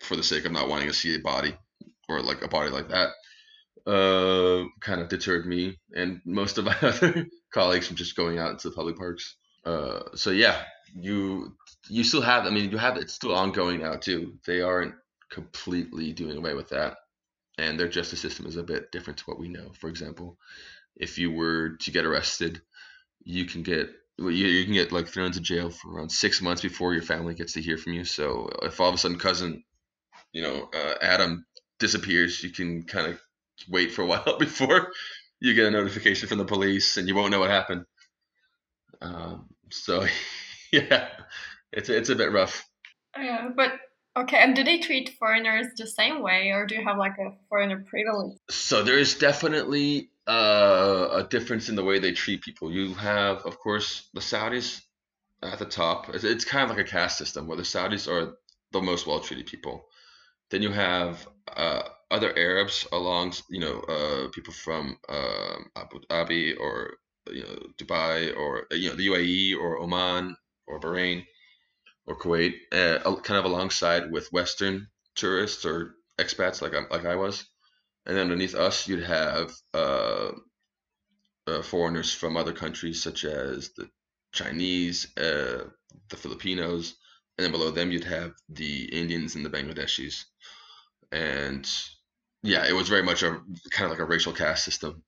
for 0.00 0.14
the 0.14 0.22
sake 0.22 0.44
of 0.44 0.52
not 0.52 0.68
wanting 0.68 0.88
to 0.88 0.94
see 0.94 1.14
a 1.16 1.20
body 1.20 1.56
or 2.08 2.22
like 2.22 2.44
a 2.44 2.48
body 2.48 2.70
like 2.70 2.88
that, 2.90 3.10
uh, 3.90 4.64
kind 4.80 5.00
of 5.00 5.08
deterred 5.08 5.46
me 5.46 5.78
and 5.94 6.20
most 6.24 6.58
of 6.58 6.64
my 6.64 6.76
other 6.82 7.26
colleagues 7.52 7.88
from 7.88 7.96
just 7.96 8.16
going 8.16 8.38
out 8.38 8.52
into 8.52 8.68
the 8.68 8.74
public 8.76 8.96
parks. 8.96 9.36
Uh, 9.64 10.00
so 10.14 10.30
yeah, 10.30 10.62
you 10.94 11.56
you 11.88 12.04
still 12.04 12.22
have. 12.22 12.46
I 12.46 12.50
mean, 12.50 12.70
you 12.70 12.78
have 12.78 12.96
it's 12.98 13.14
still 13.14 13.34
ongoing 13.34 13.80
now 13.80 13.96
too. 13.96 14.34
They 14.46 14.60
aren't 14.60 14.94
completely 15.30 16.12
doing 16.12 16.36
away 16.36 16.54
with 16.54 16.70
that, 16.70 16.96
and 17.58 17.78
their 17.78 17.88
justice 17.88 18.20
system 18.20 18.46
is 18.46 18.56
a 18.56 18.62
bit 18.62 18.92
different 18.92 19.18
to 19.18 19.24
what 19.24 19.38
we 19.38 19.48
know. 19.48 19.70
For 19.78 19.88
example, 19.88 20.38
if 20.96 21.18
you 21.18 21.30
were 21.30 21.76
to 21.76 21.90
get 21.90 22.06
arrested, 22.06 22.60
you 23.22 23.44
can 23.44 23.62
get 23.62 23.90
you, 24.18 24.28
you 24.30 24.64
can 24.64 24.74
get 24.74 24.92
like 24.92 25.08
thrown 25.08 25.26
into 25.26 25.40
jail 25.40 25.70
for 25.70 25.92
around 25.92 26.10
six 26.10 26.40
months 26.40 26.62
before 26.62 26.94
your 26.94 27.02
family 27.02 27.34
gets 27.34 27.52
to 27.54 27.62
hear 27.62 27.76
from 27.76 27.92
you. 27.92 28.04
So 28.04 28.48
if 28.62 28.80
all 28.80 28.88
of 28.88 28.94
a 28.94 28.98
sudden 28.98 29.18
cousin, 29.18 29.62
you 30.32 30.42
know, 30.42 30.70
uh, 30.74 30.94
Adam 31.02 31.44
disappears, 31.78 32.42
you 32.42 32.50
can 32.50 32.84
kind 32.84 33.08
of 33.08 33.20
wait 33.68 33.92
for 33.92 34.02
a 34.02 34.06
while 34.12 34.38
before 34.38 34.92
you 35.40 35.54
get 35.54 35.66
a 35.66 35.70
notification 35.70 36.28
from 36.28 36.38
the 36.38 36.44
police, 36.44 36.96
and 36.96 37.08
you 37.08 37.14
won't 37.14 37.30
know 37.30 37.40
what 37.40 37.50
happened. 37.50 37.84
Um, 39.02 39.48
so 39.70 40.06
yeah, 40.72 41.08
it's 41.72 41.88
it's 41.88 42.08
a 42.08 42.16
bit 42.16 42.32
rough. 42.32 42.66
Yeah, 43.18 43.48
but 43.54 43.72
Okay, 44.16 44.38
and 44.38 44.56
do 44.56 44.64
they 44.64 44.78
treat 44.78 45.10
foreigners 45.18 45.66
the 45.76 45.86
same 45.86 46.22
way, 46.22 46.50
or 46.50 46.64
do 46.64 46.74
you 46.74 46.84
have 46.84 46.96
like 46.96 47.18
a 47.18 47.34
foreigner 47.50 47.84
privilege? 47.86 48.38
So 48.48 48.82
there 48.82 48.98
is 48.98 49.14
definitely 49.14 50.08
uh, 50.26 51.08
a 51.12 51.24
difference 51.24 51.68
in 51.68 51.76
the 51.76 51.84
way 51.84 51.98
they 51.98 52.12
treat 52.12 52.40
people. 52.40 52.72
You 52.72 52.94
have, 52.94 53.42
of 53.42 53.58
course, 53.58 54.08
the 54.14 54.20
Saudis 54.20 54.80
at 55.42 55.58
the 55.58 55.66
top. 55.66 56.08
It's, 56.14 56.46
kind 56.46 56.70
of 56.70 56.74
like 56.74 56.86
a 56.86 56.90
caste 56.90 57.18
system 57.18 57.46
where 57.46 57.58
the 57.58 57.62
Saudis 57.62 58.10
are 58.10 58.38
the 58.72 58.80
most 58.80 59.06
well 59.06 59.20
treated 59.20 59.46
people. 59.46 59.84
Then 60.50 60.62
you 60.62 60.70
have 60.70 61.28
uh, 61.54 61.82
other 62.10 62.36
Arabs 62.38 62.86
along, 62.92 63.34
you 63.50 63.60
know, 63.60 63.80
uh, 63.80 64.28
people 64.30 64.54
from 64.54 64.98
uh, 65.10 65.56
Abu 65.76 66.00
Dhabi 66.08 66.58
or 66.58 66.94
you 67.30 67.42
know 67.42 67.58
Dubai 67.76 68.34
or 68.36 68.66
you 68.70 68.88
know 68.88 68.96
the 68.96 69.08
UAE 69.08 69.58
or 69.58 69.78
Oman 69.78 70.36
or 70.66 70.80
Bahrain 70.80 71.26
or 72.06 72.18
Kuwait, 72.18 72.54
uh, 72.72 73.16
kind 73.16 73.38
of 73.38 73.44
alongside 73.44 74.10
with 74.10 74.32
Western 74.32 74.88
tourists 75.14 75.64
or 75.64 75.94
expats 76.18 76.62
like 76.62 76.74
I, 76.74 76.82
like 76.90 77.04
I 77.04 77.16
was, 77.16 77.44
and 78.06 78.16
then 78.16 78.24
underneath 78.24 78.54
us 78.54 78.86
you'd 78.88 79.02
have 79.02 79.52
uh, 79.74 80.30
uh, 81.46 81.62
foreigners 81.62 82.12
from 82.12 82.36
other 82.36 82.52
countries 82.52 83.02
such 83.02 83.24
as 83.24 83.70
the 83.76 83.88
Chinese, 84.32 85.16
uh, 85.16 85.64
the 86.08 86.16
Filipinos, 86.16 86.94
and 87.36 87.44
then 87.44 87.52
below 87.52 87.70
them 87.70 87.90
you'd 87.90 88.04
have 88.04 88.32
the 88.48 88.84
Indians 88.84 89.34
and 89.34 89.44
the 89.44 89.50
Bangladeshis, 89.50 90.24
and 91.12 91.68
yeah, 92.42 92.66
it 92.66 92.72
was 92.72 92.88
very 92.88 93.02
much 93.02 93.22
a 93.22 93.40
kind 93.70 93.86
of 93.86 93.90
like 93.90 93.98
a 93.98 94.04
racial 94.04 94.32
caste 94.32 94.64
system. 94.64 95.02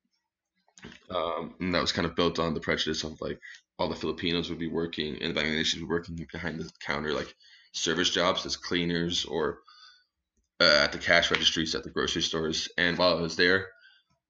Um, 1.11 1.55
and 1.61 1.75
that 1.75 1.81
was 1.81 1.93
kind 1.93 2.07
of 2.07 2.15
built 2.15 2.39
on 2.39 2.55
the 2.55 2.61
prejudice 2.61 3.05
of 3.05 3.21
like 3.21 3.41
all 3.79 3.89
the 3.89 3.97
Filipinos 3.97 4.51
would 4.51 4.59
be 4.59 4.69
working 4.69 5.21
and 5.23 5.35
the 5.35 5.41
Bangladeshis 5.41 5.75
would 5.75 5.89
be 5.89 5.95
working 5.95 6.27
behind 6.31 6.61
the 6.61 6.71
counter, 6.81 7.13
like 7.13 7.35
service 7.73 8.11
jobs 8.11 8.45
as 8.47 8.57
cleaners 8.57 9.25
or 9.25 9.59
uh, 10.61 10.81
at 10.83 10.93
the 10.93 10.99
cash 10.99 11.31
registries 11.31 11.75
at 11.75 11.85
the 11.85 11.91
grocery 11.91 12.23
stores. 12.23 12.69
And 12.77 12.99
while 12.99 13.17
I 13.17 13.21
was 13.21 13.37
there, 13.37 13.69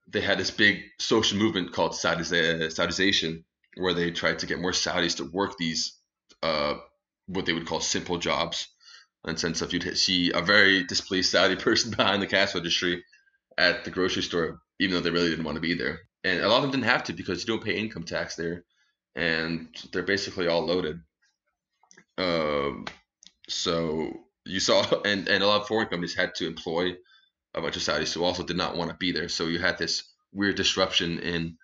they 0.08 0.20
had 0.20 0.38
this 0.38 0.50
big 0.50 0.82
social 0.98 1.38
movement 1.38 1.72
called 1.72 1.92
Saudization, 1.92 3.44
where 3.76 3.94
they 3.94 4.10
tried 4.10 4.38
to 4.40 4.46
get 4.46 4.60
more 4.60 4.72
Saudis 4.72 5.16
to 5.16 5.24
work 5.24 5.56
these 5.58 5.98
uh, 6.42 6.74
what 7.26 7.46
they 7.46 7.52
would 7.52 7.66
call 7.66 7.80
simple 7.80 8.18
jobs. 8.18 8.68
And 9.24 9.38
sense 9.38 9.62
if 9.62 9.72
you'd 9.72 9.98
see 9.98 10.30
a 10.32 10.40
very 10.40 10.84
displeased 10.84 11.30
Saudi 11.30 11.56
person 11.62 11.90
behind 11.90 12.22
the 12.22 12.26
cash 12.26 12.54
registry 12.54 13.04
at 13.58 13.84
the 13.84 13.90
grocery 13.90 14.22
store, 14.22 14.60
even 14.78 14.94
though 14.94 15.00
they 15.00 15.10
really 15.10 15.30
didn't 15.30 15.44
want 15.44 15.56
to 15.56 15.60
be 15.60 15.74
there. 15.74 16.00
And 16.28 16.40
a 16.40 16.48
lot 16.48 16.58
of 16.58 16.62
them 16.62 16.72
didn't 16.72 16.90
have 16.90 17.04
to 17.04 17.12
because 17.14 17.40
you 17.40 17.46
don't 17.46 17.64
pay 17.64 17.78
income 17.78 18.04
tax 18.04 18.36
there 18.36 18.64
and 19.14 19.68
they're 19.92 20.02
basically 20.02 20.46
all 20.46 20.66
loaded. 20.66 21.00
Um, 22.18 22.84
so 23.48 24.12
you 24.44 24.60
saw, 24.60 24.84
and, 25.04 25.26
and 25.28 25.42
a 25.42 25.46
lot 25.46 25.62
of 25.62 25.68
foreign 25.68 25.88
companies 25.88 26.14
had 26.14 26.34
to 26.36 26.46
employ 26.46 26.96
a 27.54 27.62
bunch 27.62 27.76
of 27.76 27.82
Saudis 27.82 28.12
who 28.12 28.24
also 28.24 28.42
did 28.44 28.56
not 28.56 28.76
want 28.76 28.90
to 28.90 28.96
be 28.96 29.12
there. 29.12 29.28
So 29.28 29.46
you 29.46 29.58
had 29.58 29.78
this 29.78 30.04
weird 30.32 30.56
disruption 30.56 31.18
in 31.20 31.56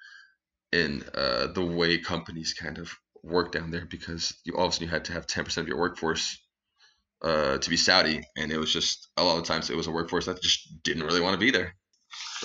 in 0.73 1.05
uh, 1.15 1.47
the 1.49 1.65
way 1.65 1.99
companies 1.99 2.53
kind 2.53 2.79
of 2.79 2.93
work 3.23 3.53
down 3.53 3.71
there 3.71 3.87
because 3.87 4.35
you 4.45 4.55
obviously 4.57 4.89
had 4.89 5.05
to 5.05 5.13
have 5.13 5.25
10% 5.25 5.57
of 5.59 5.69
your 5.69 5.79
workforce 5.79 6.37
uh, 7.23 7.59
to 7.59 7.71
be 7.71 7.77
Saudi, 7.77 8.27
and 8.37 8.51
it 8.51 8.59
was 8.59 8.73
just 8.73 9.09
a 9.17 9.23
lot 9.23 9.39
of 9.39 9.45
times 9.45 9.71
it 9.71 9.77
was 9.77 9.87
a 9.87 9.93
workforce 9.93 10.27
that 10.27 10.43
just 10.43 10.83
didn't 10.83 11.05
really 11.05 11.21
want 11.21 11.35
to 11.35 11.39
be 11.39 11.53
there, 11.53 11.77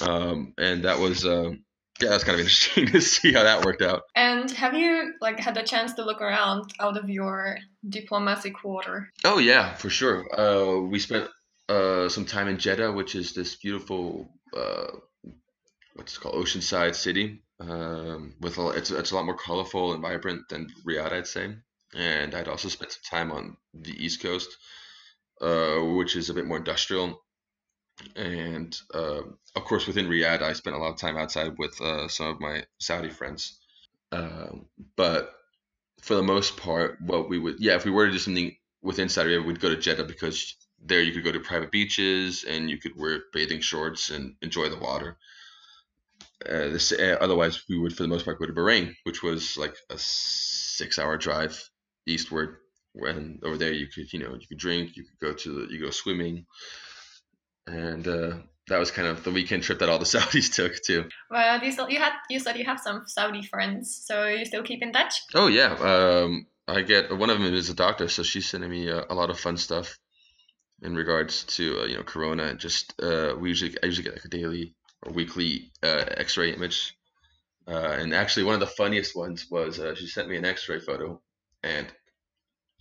um, 0.02 0.54
and 0.60 0.84
that 0.84 1.00
was 1.00 1.26
uh, 1.26 1.52
yeah, 2.02 2.10
that's 2.10 2.24
kind 2.24 2.36
of 2.36 2.42
interesting 2.42 2.88
to 2.94 3.02
see 3.02 3.34
how 3.34 3.44
that 3.44 3.66
worked 3.66 3.82
out. 3.82 4.04
And 4.16 4.50
have 4.52 4.74
you 4.74 5.14
like 5.22 5.40
had 5.40 5.56
the 5.56 5.64
chance 5.64 5.94
to 5.94 6.06
look 6.06 6.22
around 6.22 6.74
out 6.80 6.98
of 6.98 7.10
your 7.10 7.58
diplomacy 7.88 8.52
quarter? 8.52 9.10
Oh 9.24 9.38
yeah, 9.40 9.76
for 9.76 9.90
sure. 9.90 10.28
Uh, 10.40 10.82
we 10.82 11.00
spent 11.00 11.28
uh, 11.68 12.10
some 12.10 12.26
time 12.26 12.48
in 12.48 12.58
Jeddah, 12.58 12.92
which 12.92 13.16
is 13.16 13.34
this 13.34 13.56
beautiful 13.56 14.30
uh, 14.56 14.88
what's 15.96 16.16
it 16.16 16.20
called 16.22 16.36
oceanside 16.36 16.96
city. 16.96 17.42
Um, 17.60 18.36
with 18.40 18.58
a, 18.58 18.70
it's 18.70 18.92
it's 18.92 19.12
a 19.12 19.16
lot 19.16 19.26
more 19.26 19.38
colorful 19.38 19.94
and 19.94 20.02
vibrant 20.02 20.48
than 20.50 20.68
Riyadh, 20.88 21.12
I'd 21.12 21.28
say. 21.28 21.56
And 21.94 22.36
I'd 22.36 22.48
also 22.48 22.70
spent 22.70 22.92
some 22.94 23.02
time 23.20 23.32
on 23.32 23.58
the 23.74 23.92
East 23.92 24.22
Coast, 24.22 24.50
uh, 25.42 25.80
which 25.80 26.16
is 26.16 26.30
a 26.30 26.34
bit 26.34 26.46
more 26.46 26.58
industrial 26.58 27.22
and 28.16 28.78
uh, 28.94 29.22
of 29.56 29.66
course 29.66 29.88
within 29.88 30.08
Riyadh, 30.08 30.42
I 30.42 30.54
spent 30.54 30.76
a 30.76 30.80
lot 30.80 30.92
of 30.92 30.98
time 30.98 31.18
outside 31.18 31.58
with 31.58 31.80
uh, 31.82 32.08
some 32.08 32.28
of 32.28 32.40
my 32.40 32.64
Saudi 32.80 33.10
friends. 33.10 33.58
Uh, 34.12 34.50
but 34.96 35.34
for 36.02 36.16
the 36.16 36.24
most 36.24 36.58
part, 36.58 37.02
what 37.02 37.30
we 37.30 37.38
would, 37.38 37.60
yeah, 37.60 37.76
if 37.76 37.86
we 37.86 37.92
were 37.92 38.06
to 38.06 38.12
do 38.12 38.20
something 38.20 38.56
within 38.82 39.10
Saudi 39.10 39.34
Arabia, 39.34 39.48
we'd 39.48 39.60
go 39.60 39.70
to 39.70 39.78
Jeddah 39.78 40.06
because 40.06 40.56
there 40.84 41.02
you 41.02 41.12
could 41.12 41.24
go 41.24 41.32
to 41.32 41.40
private 41.40 41.72
beaches 41.72 42.46
and 42.48 42.70
you 42.70 42.78
could 42.78 42.96
wear 42.96 43.24
bathing 43.34 43.60
shorts 43.60 44.10
and 44.10 44.36
enjoy 44.42 44.70
the 44.70 44.80
water. 44.80 45.18
Uh, 46.46 46.70
this, 46.70 46.94
uh, 46.94 47.18
otherwise, 47.20 47.64
we 47.68 47.78
would 47.78 47.96
for 47.96 48.04
the 48.04 48.10
most 48.10 48.24
part 48.24 48.40
go 48.40 48.46
to 48.46 48.54
Bahrain, 48.54 48.96
which 49.04 49.22
was 49.22 49.58
like 49.58 49.76
a 49.90 49.96
six-hour 49.98 51.18
drive 51.18 51.70
eastward. 52.08 52.58
When 52.94 53.40
over 53.44 53.58
there, 53.58 53.74
you 53.74 53.88
could, 53.88 54.12
you 54.14 54.20
know, 54.20 54.34
you 54.34 54.48
could 54.48 54.58
drink, 54.58 54.96
you 54.96 55.04
could 55.04 55.20
go 55.20 55.34
to 55.34 55.54
the, 55.68 55.74
you 55.74 55.82
go 55.82 55.90
swimming, 55.90 56.46
and 57.70 58.08
uh, 58.08 58.32
that 58.68 58.80
was 58.80 58.92
kind 58.92 59.08
of 59.08 59.24
the 59.24 59.32
weekend 59.32 59.64
trip 59.64 59.80
that 59.80 59.90
all 59.90 60.00
the 60.00 60.06
Saudis 60.14 60.54
took 60.54 60.82
too. 60.82 61.10
Well, 61.30 61.64
you 61.64 61.72
still 61.72 61.90
you 61.90 62.00
had 62.00 62.14
you 62.30 62.40
said 62.40 62.58
you 62.58 62.66
have 62.66 62.80
some 62.80 63.04
Saudi 63.06 63.44
friends, 63.44 64.04
so 64.06 64.28
you 64.28 64.46
still 64.46 64.64
keep 64.64 64.82
in 64.82 64.92
touch. 64.92 65.22
Oh 65.36 65.48
yeah, 65.48 65.74
um, 65.74 66.48
I 66.68 66.82
get 66.82 67.16
one 67.16 67.30
of 67.30 67.40
them 67.40 67.54
is 67.54 67.70
a 67.70 67.76
doctor, 67.76 68.08
so 68.08 68.24
she's 68.24 68.48
sending 68.48 68.70
me 68.70 68.88
a, 68.88 69.06
a 69.10 69.16
lot 69.16 69.30
of 69.30 69.40
fun 69.40 69.58
stuff 69.58 69.98
in 70.82 70.96
regards 70.96 71.44
to 71.44 71.82
uh, 71.82 71.86
you 71.86 71.98
know 71.98 72.04
Corona 72.04 72.44
and 72.44 72.60
just 72.60 72.94
uh, 73.02 73.36
we 73.40 73.50
usually 73.50 73.76
I 73.84 73.88
usually 73.88 74.06
get 74.06 74.14
like 74.14 74.26
a 74.26 74.30
daily 74.30 74.76
or 75.04 75.12
weekly 75.14 75.72
uh, 75.84 76.06
X-ray 76.18 76.54
image. 76.54 76.96
Uh, 77.68 77.98
and 78.00 78.16
actually, 78.16 78.44
one 78.44 78.56
of 78.56 78.60
the 78.60 78.68
funniest 78.68 79.16
ones 79.16 79.46
was 79.52 79.80
uh, 79.80 79.94
she 79.94 80.08
sent 80.08 80.28
me 80.28 80.38
an 80.38 80.46
X-ray 80.46 80.80
photo, 80.80 81.22
and 81.62 81.86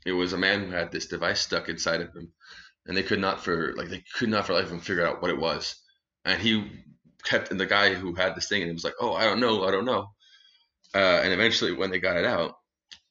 it 0.06 0.12
was 0.12 0.32
a 0.32 0.38
man 0.38 0.64
who 0.64 0.70
had 0.70 0.90
this 0.90 1.06
device 1.06 1.40
stuck 1.40 1.68
inside 1.68 2.00
of 2.00 2.14
him 2.14 2.32
and 2.88 2.96
they 2.96 3.02
could 3.02 3.20
not 3.20 3.44
for 3.44 3.74
like 3.74 3.88
they 3.88 4.02
could 4.14 4.30
not 4.30 4.46
for 4.46 4.54
life 4.54 4.64
of 4.64 4.70
them 4.70 4.80
figure 4.80 5.06
out 5.06 5.22
what 5.22 5.30
it 5.30 5.38
was. 5.38 5.76
And 6.24 6.40
he 6.40 6.70
kept 7.24 7.50
and 7.50 7.60
the 7.60 7.66
guy 7.66 7.94
who 7.94 8.14
had 8.14 8.34
this 8.34 8.48
thing 8.48 8.62
and 8.62 8.70
he 8.70 8.74
was 8.74 8.84
like, 8.84 8.94
"Oh, 9.00 9.12
I 9.14 9.24
don't 9.24 9.40
know, 9.40 9.64
I 9.64 9.70
don't 9.70 9.84
know." 9.84 10.10
Uh, 10.94 11.20
and 11.22 11.32
eventually, 11.32 11.72
when 11.72 11.90
they 11.90 12.00
got 12.00 12.16
it 12.16 12.24
out, 12.24 12.54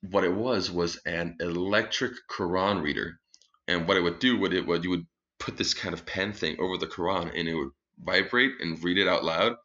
what 0.02 0.24
it 0.24 0.34
was 0.34 0.72
was 0.72 1.00
an 1.06 1.38
electric 1.40 2.14
Quran 2.30 2.82
reader, 2.82 3.20
and 3.68 3.88
what 3.88 3.98
it 3.98 4.02
would 4.02 4.20
do 4.20 4.38
would 4.40 4.54
it 4.54 4.66
would 4.66 4.84
you 4.84 4.90
would 4.90 5.06
put 5.40 5.58
this 5.58 5.74
kind 5.74 5.94
of 5.94 6.06
pen 6.06 6.34
thing 6.34 6.58
over 6.60 6.78
the 6.78 6.88
Quran 6.88 7.32
and 7.38 7.48
it 7.48 7.54
would 7.54 7.70
vibrate 8.00 8.54
and 8.60 8.84
read 8.84 8.98
it 8.98 9.08
out 9.08 9.24
loud. 9.24 9.56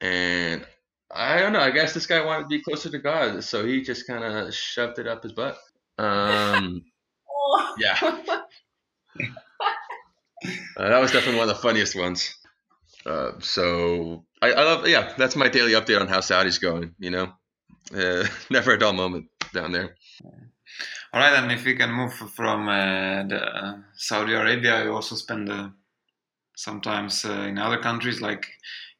And 0.00 0.64
I 1.10 1.38
don't 1.40 1.52
know. 1.52 1.60
I 1.60 1.70
guess 1.70 1.92
this 1.92 2.06
guy 2.06 2.24
wanted 2.24 2.44
to 2.44 2.48
be 2.48 2.62
closer 2.62 2.90
to 2.90 2.98
God, 2.98 3.42
so 3.44 3.66
he 3.66 3.82
just 3.82 4.06
kind 4.06 4.24
of 4.24 4.54
shoved 4.54 4.98
it 4.98 5.06
up 5.06 5.22
his 5.22 5.32
butt. 5.32 5.58
Um, 5.98 6.82
oh. 7.30 7.74
Yeah. 7.78 8.37
Uh, 10.76 10.88
that 10.88 11.00
was 11.00 11.12
definitely 11.12 11.38
one 11.38 11.48
of 11.48 11.56
the 11.56 11.62
funniest 11.62 11.96
ones. 11.96 12.34
Uh, 13.06 13.32
so 13.40 14.24
I, 14.42 14.52
I, 14.52 14.62
love, 14.64 14.86
yeah, 14.86 15.14
that's 15.16 15.36
my 15.36 15.48
daily 15.48 15.72
update 15.72 16.00
on 16.00 16.08
how 16.08 16.20
Saudi's 16.20 16.58
going. 16.58 16.94
You 16.98 17.10
know, 17.10 17.32
uh, 17.94 18.26
never 18.50 18.72
a 18.72 18.78
dull 18.78 18.92
moment 18.92 19.26
down 19.54 19.72
there. 19.72 19.94
All 21.12 21.20
right, 21.20 21.42
and 21.42 21.50
if 21.50 21.64
we 21.64 21.74
can 21.74 21.90
move 21.90 22.12
from 22.12 22.68
uh, 22.68 23.22
the 23.24 23.82
Saudi 23.94 24.34
Arabia, 24.34 24.84
you 24.84 24.92
also 24.92 25.16
spend 25.16 25.50
uh, 25.50 25.68
sometimes 26.54 27.24
uh, 27.24 27.46
in 27.48 27.58
other 27.58 27.78
countries 27.78 28.20
like 28.20 28.46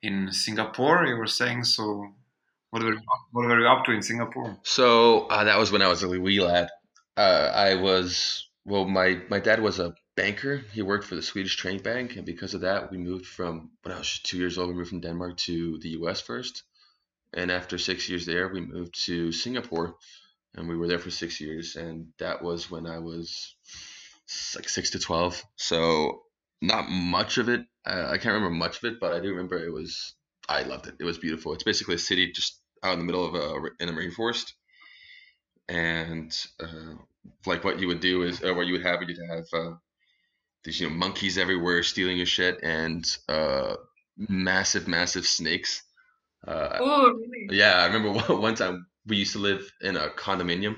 in 0.02 0.32
Singapore. 0.32 1.06
You 1.06 1.16
were 1.16 1.26
saying 1.26 1.64
so. 1.64 2.06
What 2.70 2.82
were, 2.82 2.96
what 3.32 3.46
were 3.46 3.60
you 3.60 3.66
up 3.66 3.84
to 3.86 3.92
in 3.92 4.02
Singapore? 4.02 4.58
So 4.62 5.26
that 5.30 5.58
was 5.58 5.72
when 5.72 5.80
I 5.80 5.88
was 5.88 6.02
a 6.02 6.08
wee 6.08 6.40
lad. 6.40 6.68
I 7.16 7.74
was 7.74 8.46
well, 8.64 8.84
my 8.84 9.20
my 9.28 9.40
dad 9.40 9.60
was 9.60 9.78
a 9.78 9.94
banker. 10.18 10.64
He 10.72 10.82
worked 10.82 11.04
for 11.04 11.14
the 11.14 11.22
Swedish 11.22 11.54
Trade 11.54 11.84
Bank, 11.84 12.16
and 12.16 12.26
because 12.26 12.52
of 12.52 12.62
that, 12.62 12.90
we 12.90 12.98
moved 12.98 13.24
from 13.24 13.70
when 13.82 13.94
I 13.94 13.98
was 13.98 14.18
two 14.18 14.36
years 14.36 14.58
old. 14.58 14.68
We 14.68 14.74
moved 14.74 14.90
from 14.90 15.00
Denmark 15.00 15.36
to 15.48 15.78
the 15.78 15.90
U.S. 15.90 16.20
first, 16.20 16.64
and 17.32 17.52
after 17.52 17.78
six 17.78 18.08
years 18.08 18.26
there, 18.26 18.48
we 18.48 18.60
moved 18.60 19.06
to 19.06 19.30
Singapore, 19.30 19.94
and 20.56 20.68
we 20.68 20.76
were 20.76 20.88
there 20.88 20.98
for 20.98 21.12
six 21.12 21.40
years. 21.40 21.76
And 21.76 22.08
that 22.18 22.42
was 22.42 22.68
when 22.68 22.84
I 22.84 22.98
was 22.98 23.54
like 24.56 24.68
six 24.68 24.90
to 24.90 24.98
twelve. 24.98 25.40
So 25.54 26.22
not 26.60 26.90
much 26.90 27.38
of 27.38 27.48
it. 27.48 27.64
Uh, 27.86 28.08
I 28.08 28.18
can't 28.18 28.34
remember 28.34 28.56
much 28.56 28.78
of 28.78 28.92
it, 28.92 28.98
but 29.00 29.12
I 29.12 29.20
do 29.20 29.28
remember 29.28 29.56
it 29.56 29.72
was. 29.72 30.14
I 30.48 30.62
loved 30.62 30.88
it. 30.88 30.96
It 30.98 31.04
was 31.04 31.18
beautiful. 31.18 31.52
It's 31.52 31.62
basically 31.62 31.94
a 31.94 31.98
city 31.98 32.32
just 32.32 32.60
out 32.82 32.94
in 32.94 32.98
the 32.98 33.04
middle 33.04 33.24
of 33.24 33.34
a 33.36 33.82
in 33.82 33.88
a 33.88 33.92
rainforest, 33.92 34.52
and 35.68 36.36
uh, 36.58 36.94
like 37.46 37.62
what 37.62 37.78
you 37.78 37.86
would 37.86 38.00
do 38.00 38.22
is, 38.22 38.40
what 38.40 38.66
you 38.66 38.72
would 38.72 38.84
have, 38.84 39.00
you'd 39.02 39.18
have 39.30 39.44
these 40.68 40.80
you 40.80 40.88
know 40.88 40.94
monkeys 40.94 41.38
everywhere 41.38 41.82
stealing 41.82 42.18
your 42.18 42.26
shit 42.26 42.60
and 42.62 43.16
uh, 43.28 43.74
massive 44.16 44.86
massive 44.86 45.26
snakes. 45.26 45.82
Uh, 46.46 46.76
oh, 46.78 47.12
really? 47.14 47.48
Yeah, 47.58 47.76
I 47.78 47.86
remember 47.86 48.12
one, 48.12 48.42
one 48.42 48.54
time 48.54 48.86
we 49.06 49.16
used 49.16 49.32
to 49.32 49.38
live 49.38 49.72
in 49.80 49.96
a 49.96 50.08
condominium, 50.10 50.76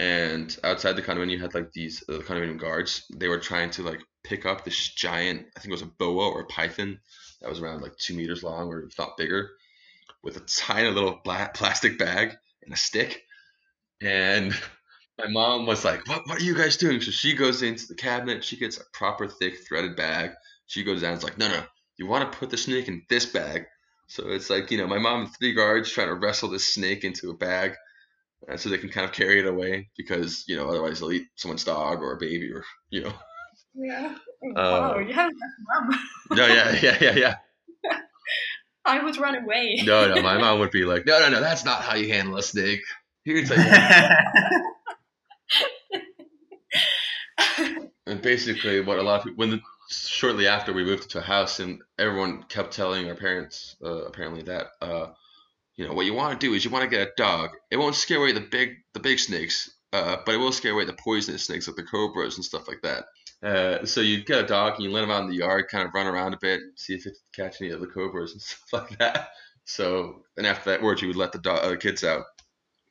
and 0.00 0.56
outside 0.64 0.96
the 0.96 1.02
condominium 1.02 1.30
you 1.30 1.38
had 1.38 1.54
like 1.54 1.72
these 1.72 2.02
uh, 2.08 2.14
condominium 2.14 2.58
guards. 2.58 3.04
They 3.14 3.28
were 3.28 3.38
trying 3.38 3.70
to 3.70 3.82
like 3.82 4.00
pick 4.24 4.46
up 4.46 4.64
this 4.64 4.88
giant, 4.94 5.46
I 5.56 5.60
think 5.60 5.70
it 5.70 5.78
was 5.78 5.82
a 5.82 5.86
boa 5.86 6.30
or 6.30 6.40
a 6.40 6.46
python 6.46 6.98
that 7.40 7.48
was 7.48 7.60
around 7.60 7.82
like 7.82 7.96
two 7.96 8.14
meters 8.14 8.42
long 8.42 8.66
or 8.66 8.82
if 8.82 8.98
not 8.98 9.16
bigger, 9.16 9.50
with 10.24 10.36
a 10.36 10.40
tiny 10.40 10.90
little 10.90 11.20
black 11.22 11.54
plastic 11.54 11.98
bag 11.98 12.36
and 12.64 12.74
a 12.74 12.76
stick. 12.76 13.22
And 14.02 14.58
my 15.18 15.28
mom 15.28 15.66
was 15.66 15.84
like, 15.84 16.06
what, 16.08 16.26
what 16.26 16.40
are 16.40 16.44
you 16.44 16.54
guys 16.56 16.76
doing? 16.76 17.00
So 17.00 17.10
she 17.10 17.34
goes 17.34 17.62
into 17.62 17.86
the 17.86 17.94
cabinet, 17.94 18.44
she 18.44 18.56
gets 18.56 18.78
a 18.78 18.84
proper 18.92 19.28
thick 19.28 19.66
threaded 19.66 19.96
bag. 19.96 20.32
She 20.66 20.82
goes 20.82 21.02
down, 21.02 21.14
it's 21.14 21.24
like, 21.24 21.38
no, 21.38 21.48
no, 21.48 21.62
you 21.98 22.06
want 22.06 22.30
to 22.30 22.38
put 22.38 22.50
the 22.50 22.56
snake 22.56 22.88
in 22.88 23.02
this 23.08 23.26
bag. 23.26 23.66
So 24.08 24.28
it's 24.28 24.50
like, 24.50 24.70
you 24.70 24.78
know, 24.78 24.86
my 24.86 24.98
mom 24.98 25.22
and 25.22 25.36
three 25.36 25.54
guards 25.54 25.90
trying 25.90 26.08
to 26.08 26.14
wrestle 26.14 26.48
this 26.50 26.66
snake 26.66 27.04
into 27.04 27.30
a 27.30 27.34
bag 27.36 27.74
uh, 28.48 28.56
so 28.56 28.68
they 28.68 28.78
can 28.78 28.90
kind 28.90 29.04
of 29.04 29.12
carry 29.12 29.38
it 29.40 29.46
away 29.46 29.88
because, 29.96 30.44
you 30.46 30.56
know, 30.56 30.68
otherwise 30.68 31.00
they'll 31.00 31.12
eat 31.12 31.26
someone's 31.36 31.64
dog 31.64 32.00
or 32.02 32.14
a 32.14 32.18
baby 32.18 32.50
or, 32.52 32.64
you 32.90 33.02
know. 33.02 33.12
Yeah. 33.74 34.16
Oh, 34.56 34.94
Uh, 34.94 34.98
you 34.98 35.12
have 35.14 35.30
a 35.30 35.82
mom. 35.88 36.00
No, 36.30 36.46
yeah, 36.46 36.76
yeah, 36.80 36.98
yeah, 37.00 37.14
yeah. 37.16 37.36
I 38.84 39.02
would 39.02 39.16
run 39.16 39.36
away. 39.36 39.80
No, 39.84 40.14
no, 40.14 40.22
my 40.22 40.38
mom 40.38 40.60
would 40.60 40.70
be 40.70 40.84
like, 40.84 41.06
no, 41.06 41.18
no, 41.20 41.30
no, 41.30 41.40
that's 41.40 41.64
not 41.64 41.82
how 41.82 41.94
you 41.94 42.12
handle 42.12 42.36
a 42.36 42.42
snake. 42.42 42.82
Here's 43.24 43.48
you 43.50 43.56
And 48.06 48.20
basically, 48.20 48.80
what 48.80 48.98
a 48.98 49.02
lot 49.02 49.20
of 49.20 49.24
people, 49.24 49.38
when 49.38 49.50
the, 49.50 49.60
shortly 49.88 50.46
after 50.46 50.72
we 50.72 50.84
moved 50.84 51.10
to 51.10 51.18
a 51.18 51.22
house, 51.22 51.60
and 51.60 51.80
everyone 51.98 52.42
kept 52.44 52.72
telling 52.72 53.08
our 53.08 53.14
parents, 53.14 53.76
uh, 53.82 54.04
apparently 54.04 54.42
that, 54.42 54.68
uh, 54.82 55.06
you 55.76 55.86
know, 55.86 55.94
what 55.94 56.06
you 56.06 56.14
want 56.14 56.38
to 56.38 56.46
do 56.46 56.54
is 56.54 56.64
you 56.64 56.70
want 56.70 56.84
to 56.84 56.96
get 56.96 57.08
a 57.08 57.12
dog. 57.16 57.50
It 57.70 57.76
won't 57.76 57.94
scare 57.94 58.18
away 58.18 58.32
the 58.32 58.40
big, 58.40 58.76
the 58.92 59.00
big 59.00 59.18
snakes, 59.18 59.70
uh, 59.92 60.18
but 60.24 60.34
it 60.34 60.38
will 60.38 60.52
scare 60.52 60.72
away 60.72 60.84
the 60.84 60.92
poisonous 60.92 61.44
snakes 61.44 61.66
like 61.66 61.76
the 61.76 61.82
cobras 61.82 62.36
and 62.36 62.44
stuff 62.44 62.68
like 62.68 62.82
that. 62.82 63.04
Uh, 63.42 63.84
so 63.84 64.00
you 64.00 64.24
get 64.24 64.44
a 64.44 64.46
dog 64.46 64.74
and 64.74 64.84
you 64.84 64.90
let 64.90 65.04
him 65.04 65.10
out 65.10 65.22
in 65.22 65.30
the 65.30 65.36
yard, 65.36 65.68
kind 65.70 65.86
of 65.88 65.94
run 65.94 66.06
around 66.06 66.34
a 66.34 66.38
bit, 66.40 66.60
see 66.76 66.94
if 66.94 67.06
it 67.06 67.16
can 67.34 67.46
catch 67.46 67.60
any 67.60 67.70
of 67.70 67.80
the 67.80 67.86
cobras 67.86 68.32
and 68.32 68.42
stuff 68.42 68.90
like 68.90 68.98
that. 68.98 69.30
So, 69.64 70.22
and 70.36 70.46
after 70.46 70.70
that 70.70 70.82
word, 70.82 71.00
you 71.00 71.08
would 71.08 71.16
let 71.16 71.32
the 71.32 71.38
dog, 71.38 71.64
uh, 71.64 71.76
kids 71.76 72.04
out 72.04 72.24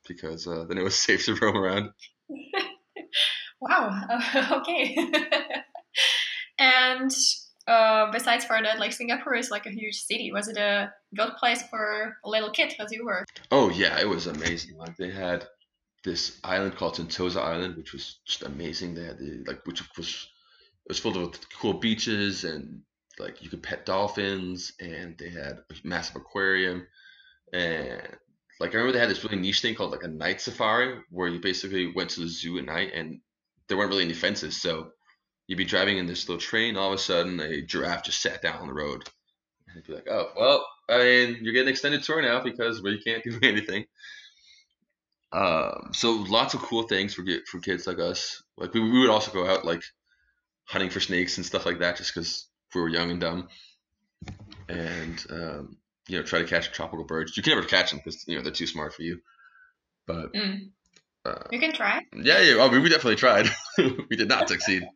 because 0.08 0.48
uh, 0.48 0.66
then 0.66 0.78
it 0.78 0.84
was 0.84 0.96
safe 1.00 1.26
to 1.26 1.36
roam 1.36 1.56
around. 1.56 1.92
Wow. 3.64 4.02
Uh, 4.10 4.48
okay. 4.60 4.96
and 6.60 7.12
uh, 7.68 8.12
besides 8.12 8.46
for 8.46 8.62
that, 8.62 8.80
like 8.80 8.92
Singapore 8.92 9.36
is 9.36 9.52
like 9.52 9.66
a 9.66 9.72
huge 9.72 9.96
city. 10.02 10.32
Was 10.32 10.48
it 10.48 10.58
a 10.58 10.92
good 11.16 11.32
place 11.40 11.64
for 11.70 12.18
a 12.24 12.30
little 12.30 12.52
kid 12.52 12.74
as 12.80 12.92
you 12.92 13.06
were? 13.06 13.26
Oh 13.52 13.70
yeah, 13.70 14.00
it 14.00 14.08
was 14.08 14.28
amazing. 14.28 14.78
Like 14.78 14.98
they 14.98 15.12
had 15.12 15.48
this 16.04 16.40
island 16.44 16.76
called 16.76 16.96
Sentosa 16.96 17.42
Island, 17.42 17.78
which 17.78 17.94
was 17.94 18.20
just 18.26 18.44
amazing. 18.44 18.96
They 18.96 19.06
had 19.06 19.18
the 19.18 19.44
like, 19.48 19.66
which 19.66 19.82
was 19.96 20.28
it 20.86 20.90
was 20.90 21.00
full 21.00 21.18
of 21.18 21.40
cool 21.58 21.76
beaches 21.76 22.44
and 22.44 22.82
like 23.20 23.42
you 23.42 23.50
could 23.50 23.64
pet 23.64 23.86
dolphins, 23.86 24.74
and 24.80 25.18
they 25.18 25.30
had 25.30 25.60
a 25.72 25.76
massive 25.84 26.18
aquarium, 26.18 26.86
and 27.54 28.02
like 28.60 28.72
I 28.72 28.78
remember 28.78 28.94
they 28.94 29.00
had 29.00 29.10
this 29.10 29.24
really 29.24 29.38
niche 29.38 29.62
thing 29.62 29.76
called 29.76 29.92
like 29.92 30.04
a 30.04 30.08
night 30.08 30.42
safari, 30.42 31.00
where 31.10 31.28
you 31.28 31.40
basically 31.40 31.92
went 31.92 32.12
to 32.12 32.22
the 32.22 32.28
zoo 32.28 32.58
at 32.58 32.66
night, 32.66 32.92
and 32.94 33.20
there 33.68 33.78
weren't 33.78 33.90
really 33.90 34.04
any 34.04 34.14
fences, 34.14 34.62
so 34.62 34.92
you'd 35.48 35.58
be 35.58 35.66
driving 35.66 35.98
in 35.98 36.06
this 36.06 36.28
little 36.28 36.42
train. 36.42 36.78
All 36.78 36.90
of 36.90 36.94
a 36.94 36.98
sudden, 36.98 37.40
a 37.40 37.62
giraffe 37.62 38.04
just 38.04 38.22
sat 38.22 38.42
down 38.42 38.60
on 38.60 38.68
the 38.68 38.74
road, 38.74 39.10
and 39.68 39.76
you'd 39.76 39.88
be 39.88 39.94
like, 39.94 40.08
"Oh, 40.10 40.30
well, 40.38 40.68
I 40.90 40.98
mean, 41.00 41.38
you're 41.42 41.54
getting 41.54 41.68
an 41.68 41.72
extended 41.72 42.04
tour 42.04 42.22
now 42.22 42.42
because 42.44 42.82
we 42.82 43.02
can't 43.02 43.24
do 43.24 43.40
anything." 43.44 43.86
Um, 45.32 45.90
so 45.94 46.12
lots 46.12 46.54
of 46.54 46.62
cool 46.62 46.84
things 46.84 47.14
for 47.16 47.24
for 47.48 47.60
kids 47.60 47.88
like 47.88 48.00
us. 48.00 48.44
Like 48.56 48.74
we, 48.74 48.82
we 48.82 49.00
would 49.00 49.10
also 49.10 49.32
go 49.32 49.48
out 49.48 49.66
like 49.66 49.82
hunting 50.66 50.92
for 50.92 51.00
snakes 51.00 51.38
and 51.38 51.46
stuff 51.46 51.66
like 51.66 51.80
that, 51.80 51.98
just 51.98 52.14
because 52.14 52.48
we 52.74 52.82
were 52.82 52.90
young 52.90 53.10
and 53.10 53.20
dumb, 53.20 53.48
and 54.70 55.26
um, 55.32 55.78
you 56.08 56.18
know 56.18 56.24
try 56.24 56.40
to 56.40 56.48
catch 56.48 56.72
tropical 56.72 57.06
birds. 57.06 57.36
You 57.38 57.44
can 57.44 57.56
never 57.56 57.68
catch 57.68 57.92
them 57.92 58.00
because 58.04 58.28
you 58.28 58.36
know 58.36 58.44
they're 58.44 58.52
too 58.52 58.68
smart 58.68 58.94
for 58.94 59.04
you. 59.04 59.20
But 60.06 60.34
Mm. 60.34 60.72
uh, 61.26 61.44
You 61.52 61.60
can 61.60 61.74
try. 61.74 62.02
yeah, 62.16 62.42
yeah, 62.42 62.64
I 62.64 62.70
mean, 62.70 62.84
we 62.84 62.90
definitely 62.90 63.16
tried. 63.16 63.48
we 63.78 64.16
did 64.16 64.28
not 64.30 64.50
succeed. 64.50 64.84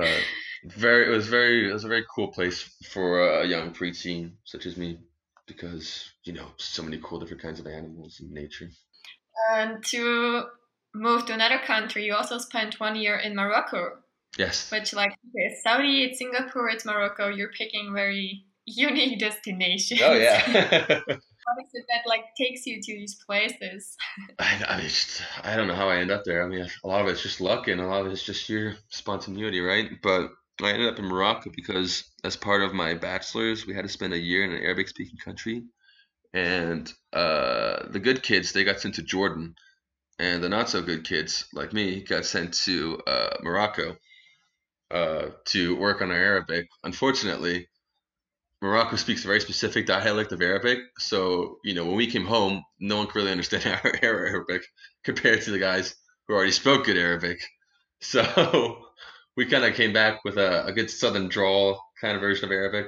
Uh, 0.00 0.20
very, 0.64 1.06
it 1.06 1.10
was 1.10 1.26
very, 1.26 1.68
it 1.68 1.72
was 1.72 1.84
a 1.84 1.88
very 1.88 2.04
cool 2.14 2.28
place 2.28 2.62
for 2.88 3.40
a 3.42 3.46
young 3.46 3.72
preteen 3.74 4.32
such 4.44 4.64
as 4.64 4.76
me 4.78 4.98
because 5.46 6.10
you 6.24 6.32
know 6.32 6.46
so 6.56 6.82
many 6.82 6.98
cool 7.02 7.18
different 7.20 7.42
kinds 7.42 7.60
of 7.60 7.66
animals 7.66 8.20
and 8.20 8.30
nature. 8.30 8.70
And 9.50 9.84
to 9.86 10.44
move 10.94 11.26
to 11.26 11.34
another 11.34 11.58
country, 11.58 12.04
you 12.04 12.14
also 12.14 12.38
spent 12.38 12.80
one 12.80 12.96
year 12.96 13.16
in 13.16 13.34
Morocco, 13.34 13.98
Yes. 14.38 14.70
which 14.70 14.94
like 14.94 15.10
okay, 15.12 15.54
Saudi, 15.62 16.04
it's 16.04 16.18
Singapore, 16.18 16.70
it's 16.70 16.84
Morocco. 16.86 17.28
You're 17.28 17.52
picking 17.52 17.92
very 17.92 18.46
unique 18.66 19.18
destinations. 19.20 20.00
Oh 20.02 20.14
yeah. 20.14 20.40
what 21.44 21.64
is 21.64 21.70
it 21.74 21.84
that 21.88 22.08
like 22.08 22.24
takes 22.40 22.66
you 22.66 22.80
to 22.80 22.92
these 22.92 23.16
places? 23.26 23.96
I, 24.38 24.64
I 24.68 24.80
just, 24.80 25.22
I 25.42 25.56
don't 25.56 25.68
know 25.68 25.74
how 25.74 25.88
I 25.88 25.98
end 25.98 26.10
up 26.10 26.24
there. 26.24 26.44
I 26.44 26.48
mean, 26.48 26.66
a 26.84 26.88
lot 26.88 27.02
of 27.02 27.08
it's 27.08 27.22
just 27.22 27.40
luck, 27.40 27.68
and 27.68 27.80
a 27.80 27.86
lot 27.86 28.06
of 28.06 28.12
it's 28.12 28.22
just 28.22 28.48
your 28.48 28.74
spontaneity, 28.88 29.60
right? 29.60 29.90
But 30.02 30.30
I 30.62 30.70
ended 30.70 30.92
up 30.92 30.98
in 30.98 31.06
Morocco 31.06 31.50
because, 31.54 32.04
as 32.24 32.36
part 32.36 32.62
of 32.62 32.74
my 32.74 32.94
bachelor's, 32.94 33.66
we 33.66 33.74
had 33.74 33.84
to 33.84 33.88
spend 33.88 34.12
a 34.12 34.18
year 34.18 34.44
in 34.44 34.52
an 34.52 34.62
Arabic-speaking 34.62 35.18
country, 35.18 35.64
and 36.32 36.92
uh, 37.12 37.88
the 37.90 38.00
good 38.00 38.22
kids 38.22 38.52
they 38.52 38.64
got 38.64 38.80
sent 38.80 38.94
to 38.96 39.02
Jordan, 39.02 39.54
and 40.18 40.42
the 40.42 40.48
not 40.48 40.68
so 40.70 40.82
good 40.82 41.04
kids 41.04 41.46
like 41.52 41.72
me 41.72 42.02
got 42.02 42.24
sent 42.24 42.54
to 42.54 43.00
uh, 43.06 43.36
Morocco 43.42 43.96
uh, 44.90 45.30
to 45.46 45.76
work 45.76 46.02
on 46.02 46.10
our 46.10 46.16
Arabic. 46.16 46.68
Unfortunately, 46.84 47.66
Morocco 48.62 48.94
speaks 48.94 49.24
a 49.24 49.26
very 49.26 49.40
specific 49.40 49.86
dialect 49.86 50.30
of 50.30 50.40
Arabic, 50.40 50.78
so 50.96 51.58
you 51.64 51.74
know 51.74 51.84
when 51.84 51.96
we 51.96 52.06
came 52.06 52.24
home, 52.24 52.64
no 52.78 52.96
one 52.96 53.06
could 53.06 53.16
really 53.16 53.32
understand 53.32 53.66
our 53.84 53.92
Arabic 54.02 54.62
compared 55.02 55.42
to 55.42 55.50
the 55.50 55.58
guys 55.58 55.96
who 56.26 56.34
already 56.34 56.52
spoke 56.52 56.86
good 56.86 56.96
Arabic. 56.96 57.38
So 58.04 58.86
we 59.36 59.46
kind 59.46 59.64
of 59.64 59.74
came 59.74 59.92
back 59.92 60.24
with 60.24 60.36
a, 60.36 60.66
a 60.66 60.72
good 60.72 60.90
Southern 60.90 61.28
drawl 61.28 61.80
kind 62.00 62.16
of 62.16 62.20
version 62.20 62.46
of 62.46 62.50
Arabic. 62.50 62.86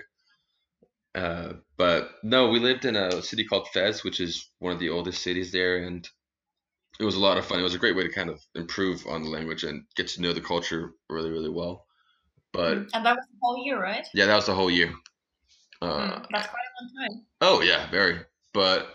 Uh, 1.15 1.53
but 1.77 2.11
no, 2.25 2.49
we 2.49 2.59
lived 2.59 2.85
in 2.85 2.97
a 2.97 3.23
city 3.23 3.45
called 3.45 3.69
Fez, 3.73 4.03
which 4.03 4.19
is 4.19 4.51
one 4.59 4.73
of 4.73 4.81
the 4.81 4.89
oldest 4.89 5.23
cities 5.23 5.53
there, 5.53 5.85
and 5.85 6.09
it 6.99 7.05
was 7.05 7.15
a 7.15 7.21
lot 7.21 7.39
of 7.39 7.47
fun. 7.47 7.61
It 7.61 7.63
was 7.63 7.77
a 7.77 7.79
great 7.79 7.95
way 7.95 8.03
to 8.03 8.13
kind 8.13 8.29
of 8.29 8.41
improve 8.57 9.07
on 9.07 9.23
the 9.23 9.31
language 9.31 9.63
and 9.63 9.85
get 9.95 10.09
to 10.09 10.21
know 10.21 10.33
the 10.33 10.41
culture 10.41 10.95
really, 11.09 11.31
really 11.31 11.49
well. 11.49 11.87
But 12.53 12.79
and 12.93 13.07
that 13.07 13.15
was 13.15 13.27
the 13.31 13.39
whole 13.41 13.65
year, 13.65 13.81
right? 13.81 14.05
yeah, 14.15 14.27
that 14.27 14.35
was 14.35 14.47
the 14.47 14.55
whole 14.57 14.69
year. 14.69 14.93
Uh, 15.83 15.87
Mm, 15.87 16.27
that's 16.31 16.49
quite 16.49 16.63
a 16.63 16.73
long 16.83 17.09
time. 17.11 17.27
Oh 17.41 17.61
yeah, 17.61 17.91
very. 17.91 18.21
But 18.53 18.95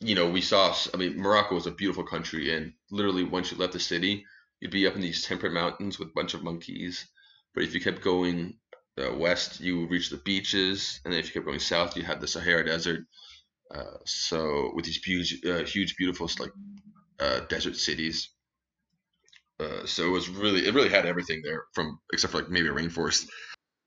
you 0.00 0.14
know, 0.14 0.30
we 0.30 0.40
saw. 0.40 0.74
I 0.94 0.96
mean, 0.96 1.18
Morocco 1.20 1.54
was 1.54 1.66
a 1.66 1.72
beautiful 1.72 2.04
country, 2.04 2.54
and 2.54 2.72
literally 2.90 3.24
once 3.24 3.50
you 3.50 3.58
left 3.58 3.72
the 3.72 3.80
city, 3.80 4.24
you'd 4.60 4.70
be 4.70 4.86
up 4.86 4.94
in 4.94 5.00
these 5.00 5.24
temperate 5.24 5.52
mountains 5.52 5.98
with 5.98 6.08
a 6.08 6.14
bunch 6.14 6.34
of 6.34 6.42
monkeys. 6.44 7.06
But 7.54 7.64
if 7.64 7.74
you 7.74 7.80
kept 7.80 8.02
going 8.02 8.58
uh, 8.98 9.14
west, 9.14 9.60
you 9.60 9.80
would 9.80 9.90
reach 9.90 10.10
the 10.10 10.18
beaches, 10.18 11.00
and 11.04 11.12
then 11.12 11.20
if 11.20 11.26
you 11.26 11.32
kept 11.34 11.46
going 11.46 11.58
south, 11.60 11.96
you 11.96 12.02
had 12.02 12.20
the 12.20 12.28
Sahara 12.28 12.64
Desert. 12.64 13.00
Uh, 13.74 13.98
so 14.06 14.72
with 14.74 14.84
these 14.86 14.96
huge, 15.04 15.44
uh, 15.44 15.64
huge, 15.64 15.96
beautiful 15.96 16.30
like 16.38 16.52
uh, 17.20 17.40
desert 17.48 17.76
cities. 17.76 18.30
Uh, 19.60 19.84
so 19.86 20.06
it 20.06 20.10
was 20.10 20.28
really, 20.28 20.66
it 20.66 20.74
really 20.74 20.88
had 20.88 21.06
everything 21.06 21.42
there, 21.44 21.64
from 21.74 21.98
except 22.12 22.32
for 22.32 22.38
like 22.38 22.50
maybe 22.50 22.68
a 22.68 22.72
rainforest. 22.72 23.26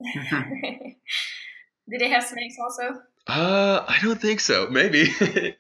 Did 1.90 2.02
they 2.02 2.10
have 2.10 2.24
snakes 2.24 2.56
also? 2.62 3.02
Uh, 3.28 3.86
I 3.88 3.98
don't 4.02 4.20
think 4.20 4.40
so. 4.40 4.68
Maybe. 4.70 5.14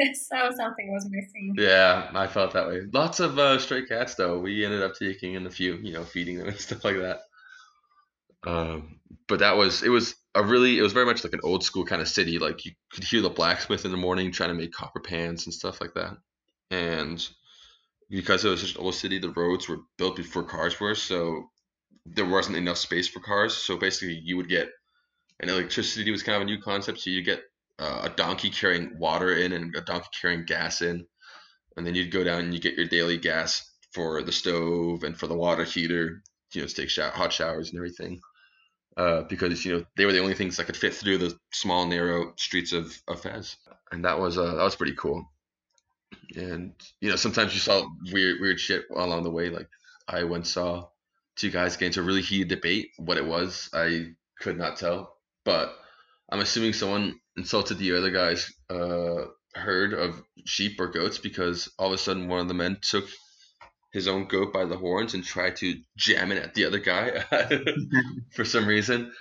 so 0.14 0.50
something 0.56 0.92
was 0.92 1.08
missing. 1.10 1.54
Yeah, 1.56 2.10
I 2.14 2.26
felt 2.26 2.52
that 2.52 2.68
way. 2.68 2.82
Lots 2.92 3.20
of 3.20 3.38
uh, 3.38 3.58
stray 3.58 3.86
cats, 3.86 4.14
though. 4.14 4.38
We 4.38 4.64
ended 4.64 4.82
up 4.82 4.94
taking 4.94 5.34
in 5.34 5.46
a 5.46 5.50
few, 5.50 5.76
you 5.76 5.92
know, 5.92 6.04
feeding 6.04 6.38
them 6.38 6.48
and 6.48 6.58
stuff 6.58 6.84
like 6.84 6.96
that. 6.96 7.20
Um, 8.46 9.00
but 9.28 9.40
that 9.40 9.56
was 9.56 9.82
it 9.82 9.90
was 9.90 10.14
a 10.34 10.42
really 10.42 10.78
it 10.78 10.82
was 10.82 10.94
very 10.94 11.04
much 11.04 11.24
like 11.24 11.34
an 11.34 11.40
old 11.42 11.62
school 11.62 11.84
kind 11.84 12.00
of 12.00 12.08
city. 12.08 12.38
Like 12.38 12.64
you 12.64 12.72
could 12.92 13.04
hear 13.04 13.20
the 13.20 13.28
blacksmith 13.28 13.84
in 13.84 13.90
the 13.90 13.96
morning 13.96 14.32
trying 14.32 14.50
to 14.50 14.54
make 14.54 14.72
copper 14.72 15.00
pans 15.00 15.46
and 15.46 15.54
stuff 15.54 15.80
like 15.80 15.94
that. 15.94 16.16
And 16.70 17.26
because 18.08 18.44
it 18.44 18.48
was 18.48 18.60
such 18.60 18.76
an 18.76 18.80
old 18.80 18.94
city, 18.94 19.18
the 19.18 19.30
roads 19.30 19.68
were 19.68 19.80
built 19.98 20.16
before 20.16 20.42
cars 20.42 20.80
were, 20.80 20.94
so 20.94 21.44
there 22.06 22.24
wasn't 22.24 22.56
enough 22.56 22.78
space 22.78 23.08
for 23.08 23.20
cars. 23.20 23.54
So 23.54 23.76
basically, 23.76 24.20
you 24.24 24.36
would 24.36 24.48
get 24.48 24.70
and 25.40 25.50
electricity 25.50 26.10
was 26.10 26.22
kind 26.22 26.36
of 26.36 26.42
a 26.42 26.44
new 26.44 26.60
concept. 26.60 27.00
So 27.00 27.10
you 27.10 27.22
get 27.22 27.42
uh, 27.78 28.02
a 28.04 28.08
donkey 28.10 28.50
carrying 28.50 28.98
water 28.98 29.34
in 29.34 29.52
and 29.52 29.74
a 29.74 29.80
donkey 29.80 30.08
carrying 30.20 30.44
gas 30.44 30.82
in, 30.82 31.06
and 31.76 31.86
then 31.86 31.94
you'd 31.94 32.12
go 32.12 32.22
down 32.24 32.40
and 32.44 32.54
you 32.54 32.60
get 32.60 32.76
your 32.76 32.86
daily 32.86 33.18
gas 33.18 33.68
for 33.92 34.22
the 34.22 34.32
stove 34.32 35.02
and 35.02 35.18
for 35.18 35.26
the 35.26 35.34
water 35.34 35.64
heater, 35.64 36.22
you 36.52 36.60
know, 36.60 36.66
to 36.66 36.74
take 36.74 36.90
shower, 36.90 37.10
hot 37.10 37.32
showers 37.32 37.70
and 37.70 37.78
everything. 37.78 38.20
Uh, 38.96 39.22
because 39.22 39.64
you 39.64 39.72
know 39.72 39.84
they 39.96 40.04
were 40.04 40.12
the 40.12 40.20
only 40.20 40.34
things 40.34 40.56
that 40.56 40.66
could 40.66 40.76
fit 40.76 40.92
through 40.92 41.16
the 41.16 41.34
small 41.52 41.86
narrow 41.86 42.34
streets 42.36 42.72
of, 42.72 42.94
of 43.08 43.22
Fez, 43.22 43.56
and 43.92 44.04
that 44.04 44.18
was 44.18 44.36
uh, 44.36 44.54
that 44.54 44.62
was 44.64 44.76
pretty 44.76 44.94
cool. 44.96 45.24
and 46.36 46.72
you 47.00 47.08
know 47.08 47.16
sometimes 47.16 47.54
you 47.54 47.60
saw 47.60 47.86
weird 48.12 48.40
weird 48.40 48.60
shit 48.60 48.84
along 48.94 49.22
the 49.22 49.30
way. 49.30 49.48
Like 49.48 49.68
I 50.08 50.24
once 50.24 50.52
saw 50.52 50.88
two 51.36 51.50
guys 51.50 51.76
get 51.76 51.86
into 51.86 52.00
a 52.00 52.02
really 52.02 52.22
heated 52.22 52.48
debate. 52.48 52.90
What 52.98 53.16
it 53.16 53.24
was, 53.24 53.70
I 53.72 54.12
could 54.40 54.58
not 54.58 54.76
tell, 54.76 55.16
but 55.44 55.76
I'm 56.30 56.40
assuming 56.40 56.72
someone 56.72 57.18
insulted 57.36 57.78
the 57.78 57.96
other 57.96 58.10
guy's 58.10 58.52
uh, 58.68 59.26
herd 59.54 59.94
of 59.94 60.22
sheep 60.44 60.80
or 60.80 60.88
goats 60.88 61.18
because 61.18 61.70
all 61.78 61.88
of 61.88 61.94
a 61.94 61.98
sudden 61.98 62.28
one 62.28 62.40
of 62.40 62.48
the 62.48 62.54
men 62.54 62.78
took 62.80 63.04
his 63.92 64.06
own 64.06 64.26
goat 64.26 64.52
by 64.52 64.64
the 64.64 64.76
horns 64.76 65.14
and 65.14 65.24
tried 65.24 65.56
to 65.56 65.80
jam 65.96 66.30
it 66.30 66.42
at 66.42 66.54
the 66.54 66.64
other 66.64 66.78
guy 66.78 67.24
for 68.34 68.44
some 68.44 68.66
reason. 68.66 69.12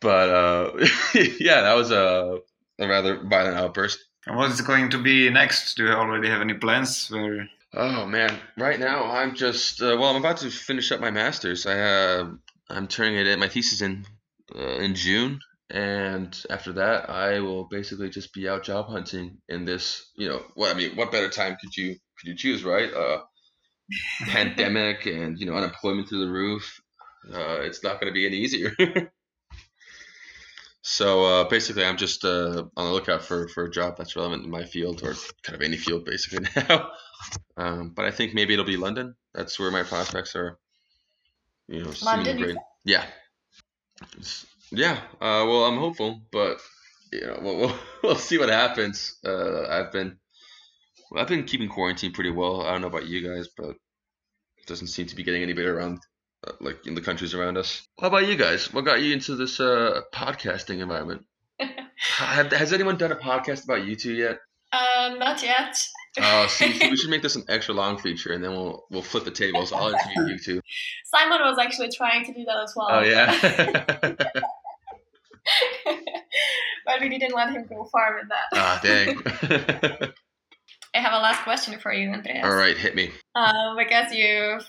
But 0.00 0.30
uh, 0.30 0.86
yeah, 1.38 1.62
that 1.62 1.74
was 1.74 1.90
a, 1.90 2.38
a 2.78 2.88
rather 2.88 3.22
violent 3.22 3.56
outburst. 3.56 3.98
And 4.26 4.36
what 4.36 4.50
is 4.50 4.60
going 4.62 4.90
to 4.90 5.02
be 5.02 5.28
next? 5.28 5.74
Do 5.74 5.84
you 5.84 5.92
already 5.92 6.28
have 6.28 6.40
any 6.40 6.54
plans? 6.54 7.10
Where? 7.10 7.48
Oh 7.74 8.06
man, 8.06 8.38
right 8.56 8.78
now 8.78 9.10
I'm 9.10 9.34
just 9.34 9.82
uh, 9.82 9.96
well, 9.98 10.10
I'm 10.10 10.16
about 10.16 10.38
to 10.38 10.50
finish 10.50 10.92
up 10.92 11.00
my 11.00 11.10
masters. 11.10 11.66
I 11.66 11.78
uh, 11.78 12.30
I'm 12.70 12.86
turning 12.86 13.16
it 13.16 13.26
in 13.26 13.40
my 13.40 13.48
thesis 13.48 13.82
in 13.82 14.06
uh, 14.56 14.78
in 14.78 14.94
June, 14.94 15.40
and 15.70 16.44
after 16.50 16.72
that 16.74 17.10
I 17.10 17.40
will 17.40 17.64
basically 17.64 18.10
just 18.10 18.32
be 18.32 18.48
out 18.48 18.64
job 18.64 18.88
hunting 18.88 19.38
in 19.48 19.64
this. 19.64 20.10
You 20.16 20.28
know, 20.28 20.42
what 20.54 20.70
I 20.70 20.78
mean, 20.78 20.96
what 20.96 21.12
better 21.12 21.28
time 21.28 21.56
could 21.60 21.76
you 21.76 21.96
could 22.18 22.28
you 22.28 22.36
choose, 22.36 22.64
right? 22.64 22.92
Uh, 22.92 23.20
pandemic 24.26 25.06
and 25.06 25.38
you 25.38 25.46
know 25.46 25.54
unemployment 25.54 26.08
through 26.08 26.24
the 26.24 26.32
roof. 26.32 26.80
Uh, 27.32 27.60
it's 27.60 27.82
not 27.82 28.00
going 28.00 28.12
to 28.12 28.14
be 28.14 28.26
any 28.26 28.36
easier. 28.36 28.74
so 30.82 31.24
uh, 31.24 31.44
basically, 31.48 31.84
I'm 31.84 31.96
just 31.96 32.24
uh, 32.24 32.64
on 32.76 32.86
the 32.86 32.92
lookout 32.92 33.22
for, 33.22 33.48
for 33.48 33.64
a 33.64 33.70
job 33.70 33.96
that's 33.96 34.14
relevant 34.14 34.44
in 34.44 34.50
my 34.50 34.64
field 34.64 35.02
or 35.02 35.14
kind 35.42 35.54
of 35.54 35.62
any 35.62 35.76
field 35.76 36.04
basically 36.04 36.46
now. 36.68 36.90
Um, 37.56 37.92
but 37.94 38.04
I 38.04 38.10
think 38.10 38.34
maybe 38.34 38.52
it'll 38.52 38.66
be 38.66 38.76
London. 38.76 39.14
That's 39.32 39.58
where 39.58 39.70
my 39.70 39.82
prospects 39.82 40.36
are. 40.36 40.58
You 41.68 41.84
know, 41.84 41.92
London, 42.02 42.36
great. 42.36 42.56
Yeah. 42.84 43.06
Yeah. 44.70 45.00
Uh, 45.20 45.44
well, 45.46 45.64
I'm 45.64 45.78
hopeful, 45.78 46.20
but 46.32 46.58
you 47.12 47.20
know, 47.22 47.38
we'll, 47.40 47.56
we'll, 47.58 47.76
we'll 48.02 48.16
see 48.16 48.38
what 48.38 48.48
happens. 48.48 49.16
Uh, 49.24 49.66
I've 49.68 49.92
been 49.92 50.18
I've 51.16 51.28
been 51.28 51.44
keeping 51.44 51.68
quarantine 51.68 52.12
pretty 52.12 52.30
well. 52.30 52.62
I 52.62 52.72
don't 52.72 52.80
know 52.80 52.88
about 52.88 53.06
you 53.06 53.26
guys, 53.26 53.48
but 53.56 53.70
it 53.70 54.66
doesn't 54.66 54.88
seem 54.88 55.06
to 55.06 55.16
be 55.16 55.22
getting 55.22 55.42
any 55.42 55.52
better 55.52 55.76
around, 55.78 56.00
uh, 56.46 56.52
like 56.60 56.86
in 56.86 56.94
the 56.94 57.00
countries 57.00 57.34
around 57.34 57.56
us. 57.56 57.86
How 58.00 58.08
about 58.08 58.26
you 58.26 58.36
guys? 58.36 58.72
What 58.72 58.84
got 58.84 59.02
you 59.02 59.12
into 59.12 59.36
this 59.36 59.60
uh, 59.60 60.00
podcasting 60.12 60.80
environment? 60.80 61.24
Have, 61.96 62.50
has 62.52 62.72
anyone 62.72 62.96
done 62.96 63.12
a 63.12 63.16
podcast 63.16 63.64
about 63.64 63.86
you 63.86 63.94
two 63.94 64.12
yet? 64.12 64.38
Uh, 64.72 65.14
not 65.18 65.42
yet. 65.42 65.76
Oh, 66.20 66.46
see, 66.46 66.72
see, 66.78 66.90
we 66.90 66.96
should 66.96 67.10
make 67.10 67.22
this 67.22 67.34
an 67.36 67.44
extra 67.48 67.74
long 67.74 67.98
feature, 67.98 68.32
and 68.32 68.42
then 68.42 68.52
we'll 68.52 68.84
we'll 68.90 69.02
flip 69.02 69.24
the 69.24 69.30
tables. 69.30 69.72
I'll 69.72 69.88
interview 69.88 70.32
you 70.34 70.38
two. 70.38 70.60
Simon 71.06 71.40
was 71.40 71.58
actually 71.58 71.90
trying 71.90 72.24
to 72.26 72.32
do 72.32 72.44
that 72.44 72.56
as 72.62 72.72
well. 72.76 72.88
Oh 72.90 73.00
yeah. 73.00 74.14
but 76.86 77.00
we 77.00 77.08
didn't 77.08 77.34
let 77.34 77.50
him 77.50 77.66
go 77.68 77.84
far 77.90 78.16
with 78.18 78.28
that. 78.28 78.44
ah 78.54 78.80
dang. 78.82 80.12
I 80.94 80.98
have 81.00 81.12
a 81.12 81.18
last 81.18 81.42
question 81.42 81.78
for 81.80 81.92
you, 81.92 82.10
Andreas. 82.10 82.44
All 82.44 82.54
right, 82.54 82.76
hit 82.76 82.94
me. 82.94 83.10
Um, 83.34 83.76
because 83.76 84.12
you've 84.12 84.64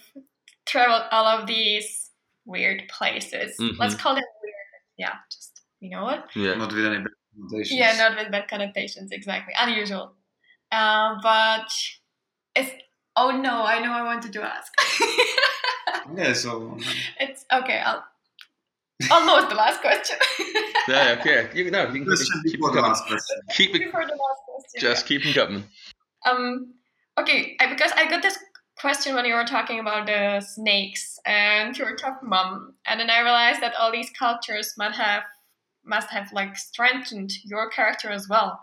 traveled 0.65 1.03
all 1.12 1.25
of 1.27 1.45
these 1.47 2.10
weird 2.45 2.88
places. 2.89 3.55
Mhm. 3.60 3.77
Let's 3.77 3.93
call 3.95 4.15
them 4.15 4.23
weird. 4.41 4.55
Yeah, 4.97 5.13
just 5.31 5.62
you 5.79 5.91
know 5.91 6.03
what? 6.03 6.27
Yeah. 6.36 6.55
Not 6.55 6.73
with 6.73 6.86
any 6.86 6.97
bad 6.97 7.12
connotations. 7.38 7.79
Yeah, 7.79 7.95
not 7.97 8.17
with 8.17 8.31
bad 8.31 8.47
connotations, 8.47 9.12
exactly. 9.12 9.53
Unusual. 9.60 10.15
Um, 10.71 11.19
but 11.23 11.67
it's 12.56 12.71
oh 13.15 13.32
no, 13.32 13.63
I 13.63 13.80
know 13.80 13.91
I 13.91 14.04
wanted 14.04 14.34
to 14.34 14.41
ask. 14.43 14.71
Yeah. 16.15 16.34
So. 16.34 16.78
it's 17.19 17.45
okay, 17.51 17.80
I'll 17.80 18.04
almost 19.12 19.49
the 19.49 19.56
last 19.56 19.82
question. 19.82 20.17
Yeah. 20.88 21.15
Okay. 21.19 21.49
You, 21.56 21.71
no, 21.71 21.88
you 21.88 21.93
can 21.93 22.06
Question 22.06 22.41
keep, 22.43 22.51
keep 22.54 22.60
it 22.60 22.63
the 22.63 22.67
coming. 22.69 22.84
last 22.84 23.08
question. 23.08 23.38
Keep 23.56 23.75
it. 23.75 23.80
Before 23.86 24.04
the 24.06 24.12
last 24.12 24.41
question. 24.45 24.80
Just 24.82 25.06
keep 25.08 25.23
them 25.23 25.34
coming. 25.34 25.63
Um, 26.28 26.73
okay, 27.17 27.58
I, 27.60 27.67
because 27.67 27.91
I 27.95 28.08
got 28.08 28.21
this 28.21 28.38
question 28.80 29.15
when 29.15 29.25
you 29.25 29.34
were 29.34 29.45
talking 29.45 29.80
about 29.80 30.06
the 30.06 30.41
snakes 30.41 31.17
and 31.25 31.75
your 31.75 31.95
tough 31.95 32.17
mom, 32.21 32.75
and 32.86 32.99
then 32.99 33.10
I 33.10 33.21
realized 33.21 33.62
that 33.62 33.73
all 33.80 33.91
these 33.91 34.12
cultures 34.12 34.75
must 34.78 34.95
have 34.99 35.23
must 35.84 36.10
have 36.12 36.32
like 36.34 36.56
strengthened 36.56 37.32
your 37.43 37.67
character 37.71 38.12
as 38.12 38.30
well. 38.30 38.60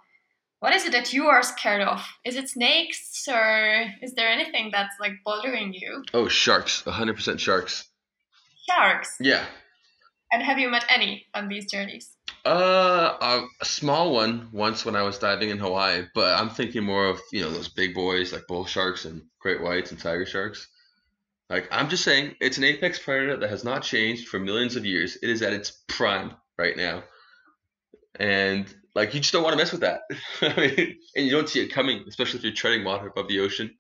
What 0.62 0.75
is 0.75 0.85
it 0.85 0.92
that 0.92 1.12
you 1.12 1.27
are 1.27 1.42
scared 1.42 1.83
of? 1.83 2.01
Is 2.25 2.37
it 2.37 2.48
snakes, 2.48 3.27
or 3.27 3.87
is 4.01 4.14
there 4.14 4.29
anything 4.29 4.70
that's 4.70 4.94
like 5.01 5.14
bothering 5.25 5.75
you? 5.75 6.05
Oh, 6.14 6.29
sharks. 6.29 6.85
100% 6.87 7.40
sharks. 7.40 7.88
Sharks. 8.70 9.16
Yeah. 9.18 9.44
And 10.31 10.40
have 10.40 10.61
you 10.61 10.70
met 10.70 10.85
any 10.88 11.27
on 11.35 11.48
these 11.48 11.68
journeys? 11.68 12.12
Uh, 12.46 13.16
a, 13.20 13.44
a 13.61 13.64
small 13.64 14.14
one 14.14 14.51
once 14.53 14.85
when 14.85 14.94
I 14.94 15.03
was 15.03 15.18
diving 15.18 15.51
in 15.51 15.59
Hawaii, 15.59 16.05
but 16.14 16.38
I'm 16.40 16.48
thinking 16.48 16.85
more 16.85 17.07
of 17.07 17.20
you 17.33 17.40
know 17.40 17.51
those 17.51 17.68
big 17.68 17.92
boys 17.92 18.33
like 18.33 18.46
bull 18.46 18.64
sharks 18.64 19.05
and 19.05 19.22
great 19.40 19.61
whites 19.61 19.90
and 19.90 19.98
tiger 19.98 20.27
sharks. 20.27 20.68
Like 21.51 21.66
I'm 21.72 21.88
just 21.88 22.05
saying, 22.05 22.37
it's 22.40 22.59
an 22.59 22.64
apex 22.64 23.01
predator 23.01 23.37
that 23.38 23.51
has 23.51 23.64
not 23.64 23.83
changed 23.83 24.29
for 24.29 24.38
millions 24.38 24.77
of 24.77 24.87
years. 24.87 25.18
It 25.25 25.29
is 25.29 25.42
at 25.42 25.55
its 25.55 25.83
prime 25.88 26.35
right 26.57 26.77
now, 26.77 27.03
and 28.14 28.72
like 28.95 29.15
you 29.15 29.21
just 29.21 29.33
don't 29.33 29.43
want 29.43 29.53
to 29.55 29.59
mess 29.59 29.73
with 29.73 29.83
that. 29.83 30.03
I 30.43 30.61
mean, 30.61 30.97
and 31.17 31.27
you 31.27 31.31
don't 31.31 31.49
see 31.49 31.61
it 31.61 31.69
coming, 31.69 32.05
especially 32.09 32.39
if 32.39 32.45
you're 32.45 32.53
treading 32.53 32.85
water 32.85 33.07
above 33.09 33.29
the 33.29 33.41
ocean. 33.41 33.71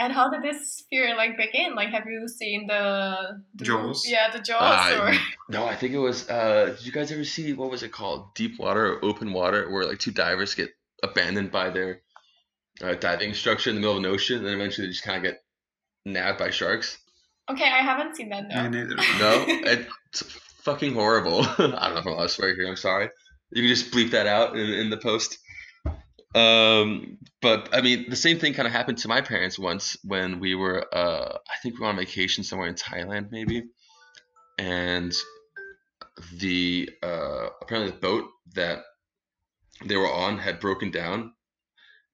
And 0.00 0.12
how 0.12 0.30
did 0.30 0.42
this 0.42 0.84
fear 0.90 1.16
like 1.16 1.36
begin? 1.36 1.74
Like, 1.74 1.88
have 1.88 2.06
you 2.06 2.28
seen 2.28 2.68
the, 2.68 3.42
the 3.56 3.64
Jaws? 3.64 4.08
Yeah, 4.08 4.30
the 4.30 4.38
Jaws. 4.38 4.92
Uh, 4.92 5.00
or 5.02 5.12
No, 5.48 5.66
I 5.66 5.74
think 5.74 5.92
it 5.92 5.98
was. 5.98 6.28
Uh, 6.30 6.74
did 6.76 6.86
you 6.86 6.92
guys 6.92 7.10
ever 7.10 7.24
see 7.24 7.52
what 7.52 7.70
was 7.70 7.82
it 7.82 7.90
called? 7.90 8.32
Deep 8.34 8.60
water 8.60 8.94
or 8.94 9.04
open 9.04 9.32
water, 9.32 9.68
where 9.70 9.84
like 9.84 9.98
two 9.98 10.12
divers 10.12 10.54
get 10.54 10.70
abandoned 11.02 11.50
by 11.50 11.70
their 11.70 12.02
uh, 12.80 12.94
diving 12.94 13.34
structure 13.34 13.70
in 13.70 13.76
the 13.76 13.80
middle 13.80 13.96
of 13.96 14.04
an 14.04 14.10
ocean, 14.10 14.38
and 14.38 14.46
then 14.46 14.54
eventually 14.54 14.86
they 14.86 14.92
just 14.92 15.02
kind 15.02 15.16
of 15.16 15.22
get 15.24 15.42
nabbed 16.04 16.38
by 16.38 16.50
sharks. 16.50 16.98
okay, 17.50 17.64
I 17.64 17.82
haven't 17.82 18.14
seen 18.14 18.28
that. 18.28 18.48
No. 18.48 18.68
No, 18.68 18.94
it's 19.48 20.22
fucking 20.62 20.94
horrible. 20.94 21.42
I 21.44 21.56
don't 21.56 21.70
know 21.70 21.96
if 21.98 22.06
I'm 22.06 22.12
allowed 22.12 22.22
to 22.22 22.28
swear 22.28 22.54
here. 22.54 22.68
I'm 22.68 22.76
sorry. 22.76 23.08
You 23.50 23.62
can 23.62 23.68
just 23.68 23.90
bleep 23.90 24.10
that 24.10 24.26
out 24.26 24.56
in, 24.56 24.68
in 24.68 24.90
the 24.90 24.96
post. 24.96 25.38
Um, 26.34 27.18
but 27.40 27.70
I 27.72 27.80
mean, 27.80 28.10
the 28.10 28.16
same 28.16 28.38
thing 28.38 28.52
kind 28.52 28.66
of 28.66 28.72
happened 28.72 28.98
to 28.98 29.08
my 29.08 29.22
parents 29.22 29.58
once 29.58 29.96
when 30.04 30.40
we 30.40 30.54
were, 30.54 30.86
uh, 30.94 31.38
I 31.38 31.56
think 31.62 31.76
we 31.76 31.80
were 31.80 31.88
on 31.88 31.96
vacation 31.96 32.44
somewhere 32.44 32.68
in 32.68 32.74
Thailand, 32.74 33.30
maybe, 33.30 33.64
and 34.58 35.14
the 36.34 36.90
uh, 37.02 37.48
apparently 37.62 37.92
the 37.92 37.98
boat 37.98 38.28
that 38.54 38.80
they 39.84 39.96
were 39.96 40.12
on 40.12 40.38
had 40.38 40.60
broken 40.60 40.90
down, 40.90 41.32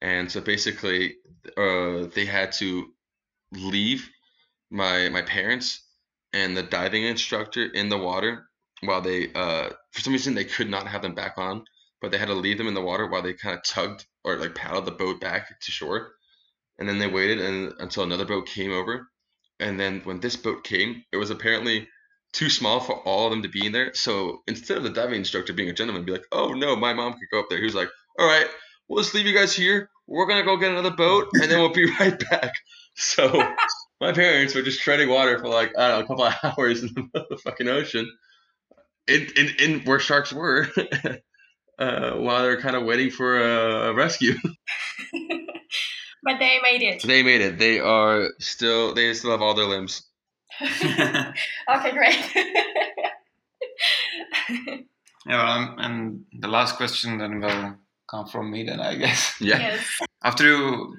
and 0.01 0.31
so 0.31 0.41
basically, 0.41 1.17
uh, 1.57 2.07
they 2.15 2.25
had 2.25 2.53
to 2.53 2.93
leave 3.53 4.09
my 4.71 5.09
my 5.09 5.23
parents 5.23 5.83
and 6.33 6.57
the 6.57 6.63
diving 6.63 7.05
instructor 7.05 7.65
in 7.65 7.89
the 7.89 7.99
water 7.99 8.47
while 8.83 9.01
they 9.01 9.33
uh 9.35 9.71
for 9.95 10.03
some 10.03 10.13
reason 10.13 10.35
they 10.35 10.45
could 10.45 10.69
not 10.69 10.87
have 10.87 11.01
them 11.01 11.15
back 11.15 11.39
on 11.39 11.65
but 12.05 12.11
they 12.11 12.19
had 12.19 12.29
to 12.29 12.35
leave 12.35 12.59
them 12.59 12.69
in 12.69 12.75
the 12.75 12.83
water 12.83 13.07
while 13.07 13.23
they 13.23 13.33
kind 13.33 13.57
of 13.57 13.65
tugged 13.65 14.05
or 14.25 14.37
like 14.37 14.55
paddled 14.55 14.85
the 14.85 14.91
boat 14.91 15.23
back 15.23 15.59
to 15.59 15.73
shore. 15.73 16.13
And 16.79 16.87
then 16.87 16.99
they 16.99 17.07
waited 17.07 17.41
and, 17.41 17.73
until 17.79 18.03
another 18.03 18.27
boat 18.27 18.47
came 18.47 18.73
over. 18.73 19.09
And 19.59 19.81
then 19.81 20.03
when 20.05 20.21
this 20.21 20.37
boat 20.37 20.65
came 20.65 21.03
it 21.13 21.17
was 21.17 21.31
apparently 21.31 21.89
too 22.35 22.51
small 22.51 22.81
for 22.81 22.97
all 23.09 23.27
of 23.27 23.31
them 23.31 23.43
to 23.43 23.49
be 23.49 23.65
in 23.65 23.73
there. 23.73 23.95
So 23.95 24.43
instead 24.47 24.77
of 24.77 24.83
the 24.83 24.91
diving 24.91 25.15
instructor 25.15 25.55
being 25.55 25.71
a 25.71 25.73
gentleman 25.73 26.05
be 26.05 26.13
like 26.13 26.27
oh 26.31 26.53
no 26.53 26.77
my 26.77 26.93
mom 26.93 27.15
could 27.15 27.31
go 27.33 27.41
up 27.41 27.47
there. 27.49 27.59
He 27.59 27.65
was 27.65 27.75
like 27.75 27.89
all 28.19 28.27
right 28.27 28.49
we'll 28.87 29.03
just 29.03 29.15
leave 29.15 29.27
you 29.27 29.35
guys 29.35 29.57
here. 29.57 29.89
We're 30.07 30.27
gonna 30.27 30.45
go 30.45 30.59
get 30.59 30.73
another 30.73 30.91
boat 30.91 31.29
and 31.33 31.51
then 31.51 31.59
we'll 31.59 31.73
be 31.73 31.91
right 32.01 32.23
back. 32.31 32.53
So 32.97 33.31
my 34.03 34.13
parents 34.13 34.55
were 34.55 34.63
just 34.63 34.83
treading 34.83 35.09
water 35.09 35.39
for 35.39 35.49
like 35.49 35.73
I 35.79 35.89
don't 35.89 36.01
know 36.01 36.05
a 36.05 36.09
couple 36.09 36.25
of 36.25 36.35
hours 36.59 36.83
in 36.83 36.93
the 36.95 37.27
the 37.31 37.39
fucking 37.39 37.69
ocean, 37.69 38.11
in 39.09 39.29
in, 39.37 39.49
in 39.59 39.81
where 39.81 39.99
sharks 39.99 40.33
were, 40.33 40.69
uh, 41.79 42.13
while 42.13 42.43
they're 42.43 42.61
kind 42.61 42.77
of 42.77 42.85
waiting 42.85 43.11
for 43.11 43.39
a, 43.39 43.91
a 43.91 43.95
rescue. 43.95 44.35
but 46.23 46.39
they 46.39 46.59
made 46.63 46.83
it. 46.83 47.03
they 47.03 47.23
made 47.23 47.41
it. 47.41 47.59
They 47.59 47.81
are 47.81 48.29
still 48.39 48.95
they 48.95 49.13
still 49.15 49.33
have 49.33 49.43
all 49.43 49.55
their 49.55 49.67
limbs. 49.67 50.03
okay, 50.63 51.93
great. 51.93 52.19
Yeah, 55.27 55.43
um, 55.43 55.77
and 55.79 56.25
the 56.39 56.49
last 56.49 56.77
question 56.77 57.19
then 57.19 57.41
will 57.41 57.77
come 58.11 58.27
from 58.27 58.51
me 58.51 58.65
then, 58.65 58.81
I 58.81 58.95
guess. 58.97 59.35
Yeah. 59.41 59.59
yes. 59.59 60.01
After 60.23 60.45
you 60.45 60.97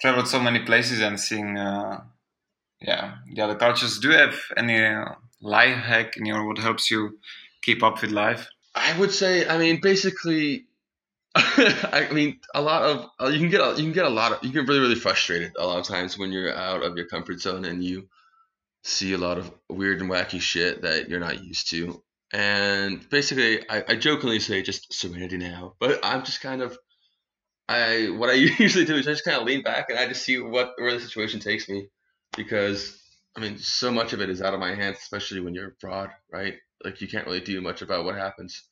traveled 0.00 0.28
so 0.28 0.40
many 0.40 0.60
places 0.60 1.00
and 1.00 1.18
seeing, 1.18 1.56
uh, 1.56 2.02
yeah, 2.80 3.14
the 3.34 3.42
other 3.42 3.54
cultures, 3.54 3.98
do 3.98 4.10
you 4.10 4.18
have 4.18 4.38
any 4.56 4.84
uh, 4.84 5.06
life 5.40 5.76
hack 5.76 6.16
in 6.16 6.26
your 6.26 6.46
what 6.46 6.58
helps 6.58 6.90
you 6.90 7.18
keep 7.62 7.82
up 7.82 8.02
with 8.02 8.10
life? 8.10 8.48
I 8.74 8.98
would 8.98 9.12
say, 9.12 9.48
I 9.48 9.58
mean, 9.58 9.80
basically, 9.80 10.66
I 11.34 12.08
mean, 12.12 12.40
a 12.54 12.62
lot 12.62 12.82
of 12.82 13.10
uh, 13.20 13.28
you 13.28 13.38
can 13.38 13.50
get 13.50 13.60
a, 13.60 13.70
you 13.70 13.84
can 13.84 13.92
get 13.92 14.04
a 14.04 14.10
lot 14.10 14.32
of 14.32 14.44
you 14.44 14.52
get 14.52 14.68
really 14.68 14.80
really 14.80 14.94
frustrated 14.94 15.52
a 15.58 15.66
lot 15.66 15.78
of 15.78 15.86
times 15.86 16.18
when 16.18 16.32
you're 16.32 16.54
out 16.54 16.82
of 16.82 16.96
your 16.96 17.06
comfort 17.06 17.40
zone 17.40 17.64
and 17.64 17.82
you 17.82 18.08
see 18.84 19.12
a 19.12 19.18
lot 19.18 19.38
of 19.38 19.52
weird 19.68 20.00
and 20.00 20.10
wacky 20.10 20.40
shit 20.40 20.82
that 20.82 21.08
you're 21.08 21.20
not 21.20 21.42
used 21.42 21.70
to. 21.70 22.02
And 22.32 23.08
basically, 23.08 23.68
I, 23.68 23.84
I 23.88 23.96
jokingly 23.96 24.40
say 24.40 24.62
just 24.62 24.92
serenity 24.92 25.36
now, 25.36 25.74
but 25.78 26.00
I'm 26.04 26.24
just 26.24 26.40
kind 26.40 26.62
of 26.62 26.78
I 27.68 28.08
what 28.16 28.30
I 28.30 28.32
usually 28.58 28.84
do 28.84 28.96
is 28.96 29.08
I 29.08 29.12
just 29.12 29.24
kind 29.24 29.38
of 29.38 29.46
lean 29.46 29.62
back 29.62 29.90
and 29.90 29.98
I 29.98 30.06
just 30.06 30.22
see 30.22 30.38
what 30.38 30.72
where 30.78 30.92
the 30.92 31.00
situation 31.00 31.40
takes 31.40 31.68
me 31.68 31.88
because 32.36 33.00
I 33.36 33.40
mean 33.40 33.58
so 33.58 33.90
much 33.90 34.12
of 34.12 34.20
it 34.20 34.30
is 34.30 34.40
out 34.40 34.54
of 34.54 34.60
my 34.60 34.74
hands, 34.74 34.98
especially 34.98 35.40
when 35.40 35.54
you're 35.54 35.68
abroad, 35.68 36.10
right? 36.32 36.54
Like 36.84 37.00
you 37.00 37.08
can't 37.08 37.26
really 37.26 37.40
do 37.40 37.60
much 37.60 37.82
about 37.82 38.04
what 38.04 38.16
happens. 38.16 38.62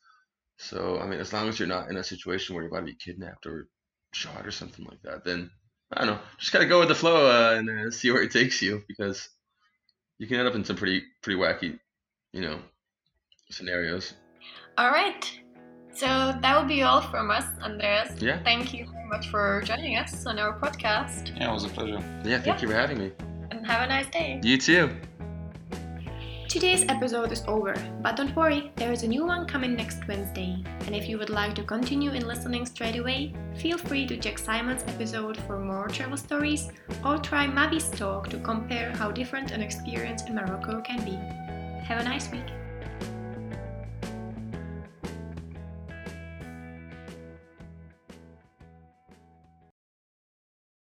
So 0.59 0.99
I 0.99 1.07
mean, 1.07 1.21
as 1.21 1.33
long 1.33 1.49
as 1.49 1.59
you're 1.59 1.69
not 1.69 1.91
in 1.91 1.97
a 1.97 2.05
situation 2.05 2.55
where 2.55 2.65
you're 2.65 2.71
about 2.73 2.87
to 2.87 2.93
be 2.93 2.97
kidnapped 2.97 3.47
or 3.47 3.69
shot 4.13 4.47
or 4.47 4.51
something 4.51 4.85
like 4.85 5.03
that, 5.03 5.25
then 5.25 5.51
I 5.93 6.05
don't 6.05 6.15
know, 6.15 6.21
just 6.39 6.53
gotta 6.53 6.67
go 6.67 6.79
with 6.81 6.89
the 6.89 6.95
flow 6.95 7.27
uh, 7.27 7.57
and 7.57 7.69
uh, 7.69 7.91
see 7.91 8.11
where 8.11 8.23
it 8.23 8.31
takes 8.31 8.63
you 8.63 8.83
because 8.89 9.29
you 10.19 10.27
can 10.27 10.39
end 10.39 10.49
up 10.49 10.55
in 10.55 10.65
some 10.65 10.77
pretty 10.77 11.03
pretty 11.23 11.39
wacky, 11.39 11.79
you 12.33 12.41
know, 12.41 12.59
scenarios. 13.51 14.15
All 14.79 14.91
right. 14.91 15.41
So 15.93 16.07
that 16.07 16.61
will 16.61 16.69
be 16.69 16.83
all 16.83 17.01
from 17.01 17.31
us, 17.31 17.45
Andreas. 17.63 18.21
Yeah. 18.21 18.43
Thank 18.43 18.75
you 18.75 18.87
very 18.91 19.07
much 19.07 19.29
for 19.29 19.63
joining 19.65 19.97
us 19.97 20.27
on 20.27 20.41
our 20.41 20.59
podcast. 20.59 21.39
Yeah, 21.39 21.51
it 21.51 21.55
was 21.55 21.65
a 21.65 21.69
pleasure. 21.69 22.03
Yeah, 22.25 22.41
thank 22.41 22.47
Yeah. 22.47 22.61
you 22.63 22.69
for 22.69 22.75
having 22.75 22.99
me. 22.99 23.13
And 23.65 23.73
have 23.73 23.83
a 23.83 23.87
nice 23.87 24.09
day. 24.09 24.41
You 24.43 24.59
too. 24.59 24.91
Today's 26.51 26.85
episode 26.91 27.33
is 27.33 27.43
over, 27.49 27.75
but 28.03 28.15
don't 28.15 28.37
worry, 28.37 28.71
there 28.77 28.93
is 28.93 29.05
a 29.05 29.09
new 29.09 29.25
one 29.25 29.47
coming 29.47 29.75
next 29.75 30.07
Wednesday. 30.07 30.63
And 30.81 30.95
if 30.95 31.09
you 31.09 31.17
would 31.17 31.31
like 31.31 31.55
to 31.55 31.63
continue 31.63 32.11
in 32.11 32.29
listening 32.29 32.67
straight 32.67 32.97
away, 32.97 33.33
feel 33.57 33.79
free 33.79 34.07
to 34.07 34.19
check 34.19 34.39
Simon's 34.39 34.83
episode 34.87 35.39
for 35.47 35.59
more 35.59 35.89
travel 35.89 36.19
stories 36.19 36.69
or 37.03 37.17
try 37.17 37.47
Mavi's 37.47 37.89
talk 37.89 38.29
to 38.29 38.39
compare 38.41 38.91
how 38.97 39.11
different 39.11 39.51
an 39.51 39.63
experience 39.63 40.25
in 40.25 40.35
Morocco 40.35 40.83
can 40.83 41.03
be. 41.03 41.17
Have 41.87 42.03
a 42.03 42.05
nice 42.05 42.31
week. 42.31 42.45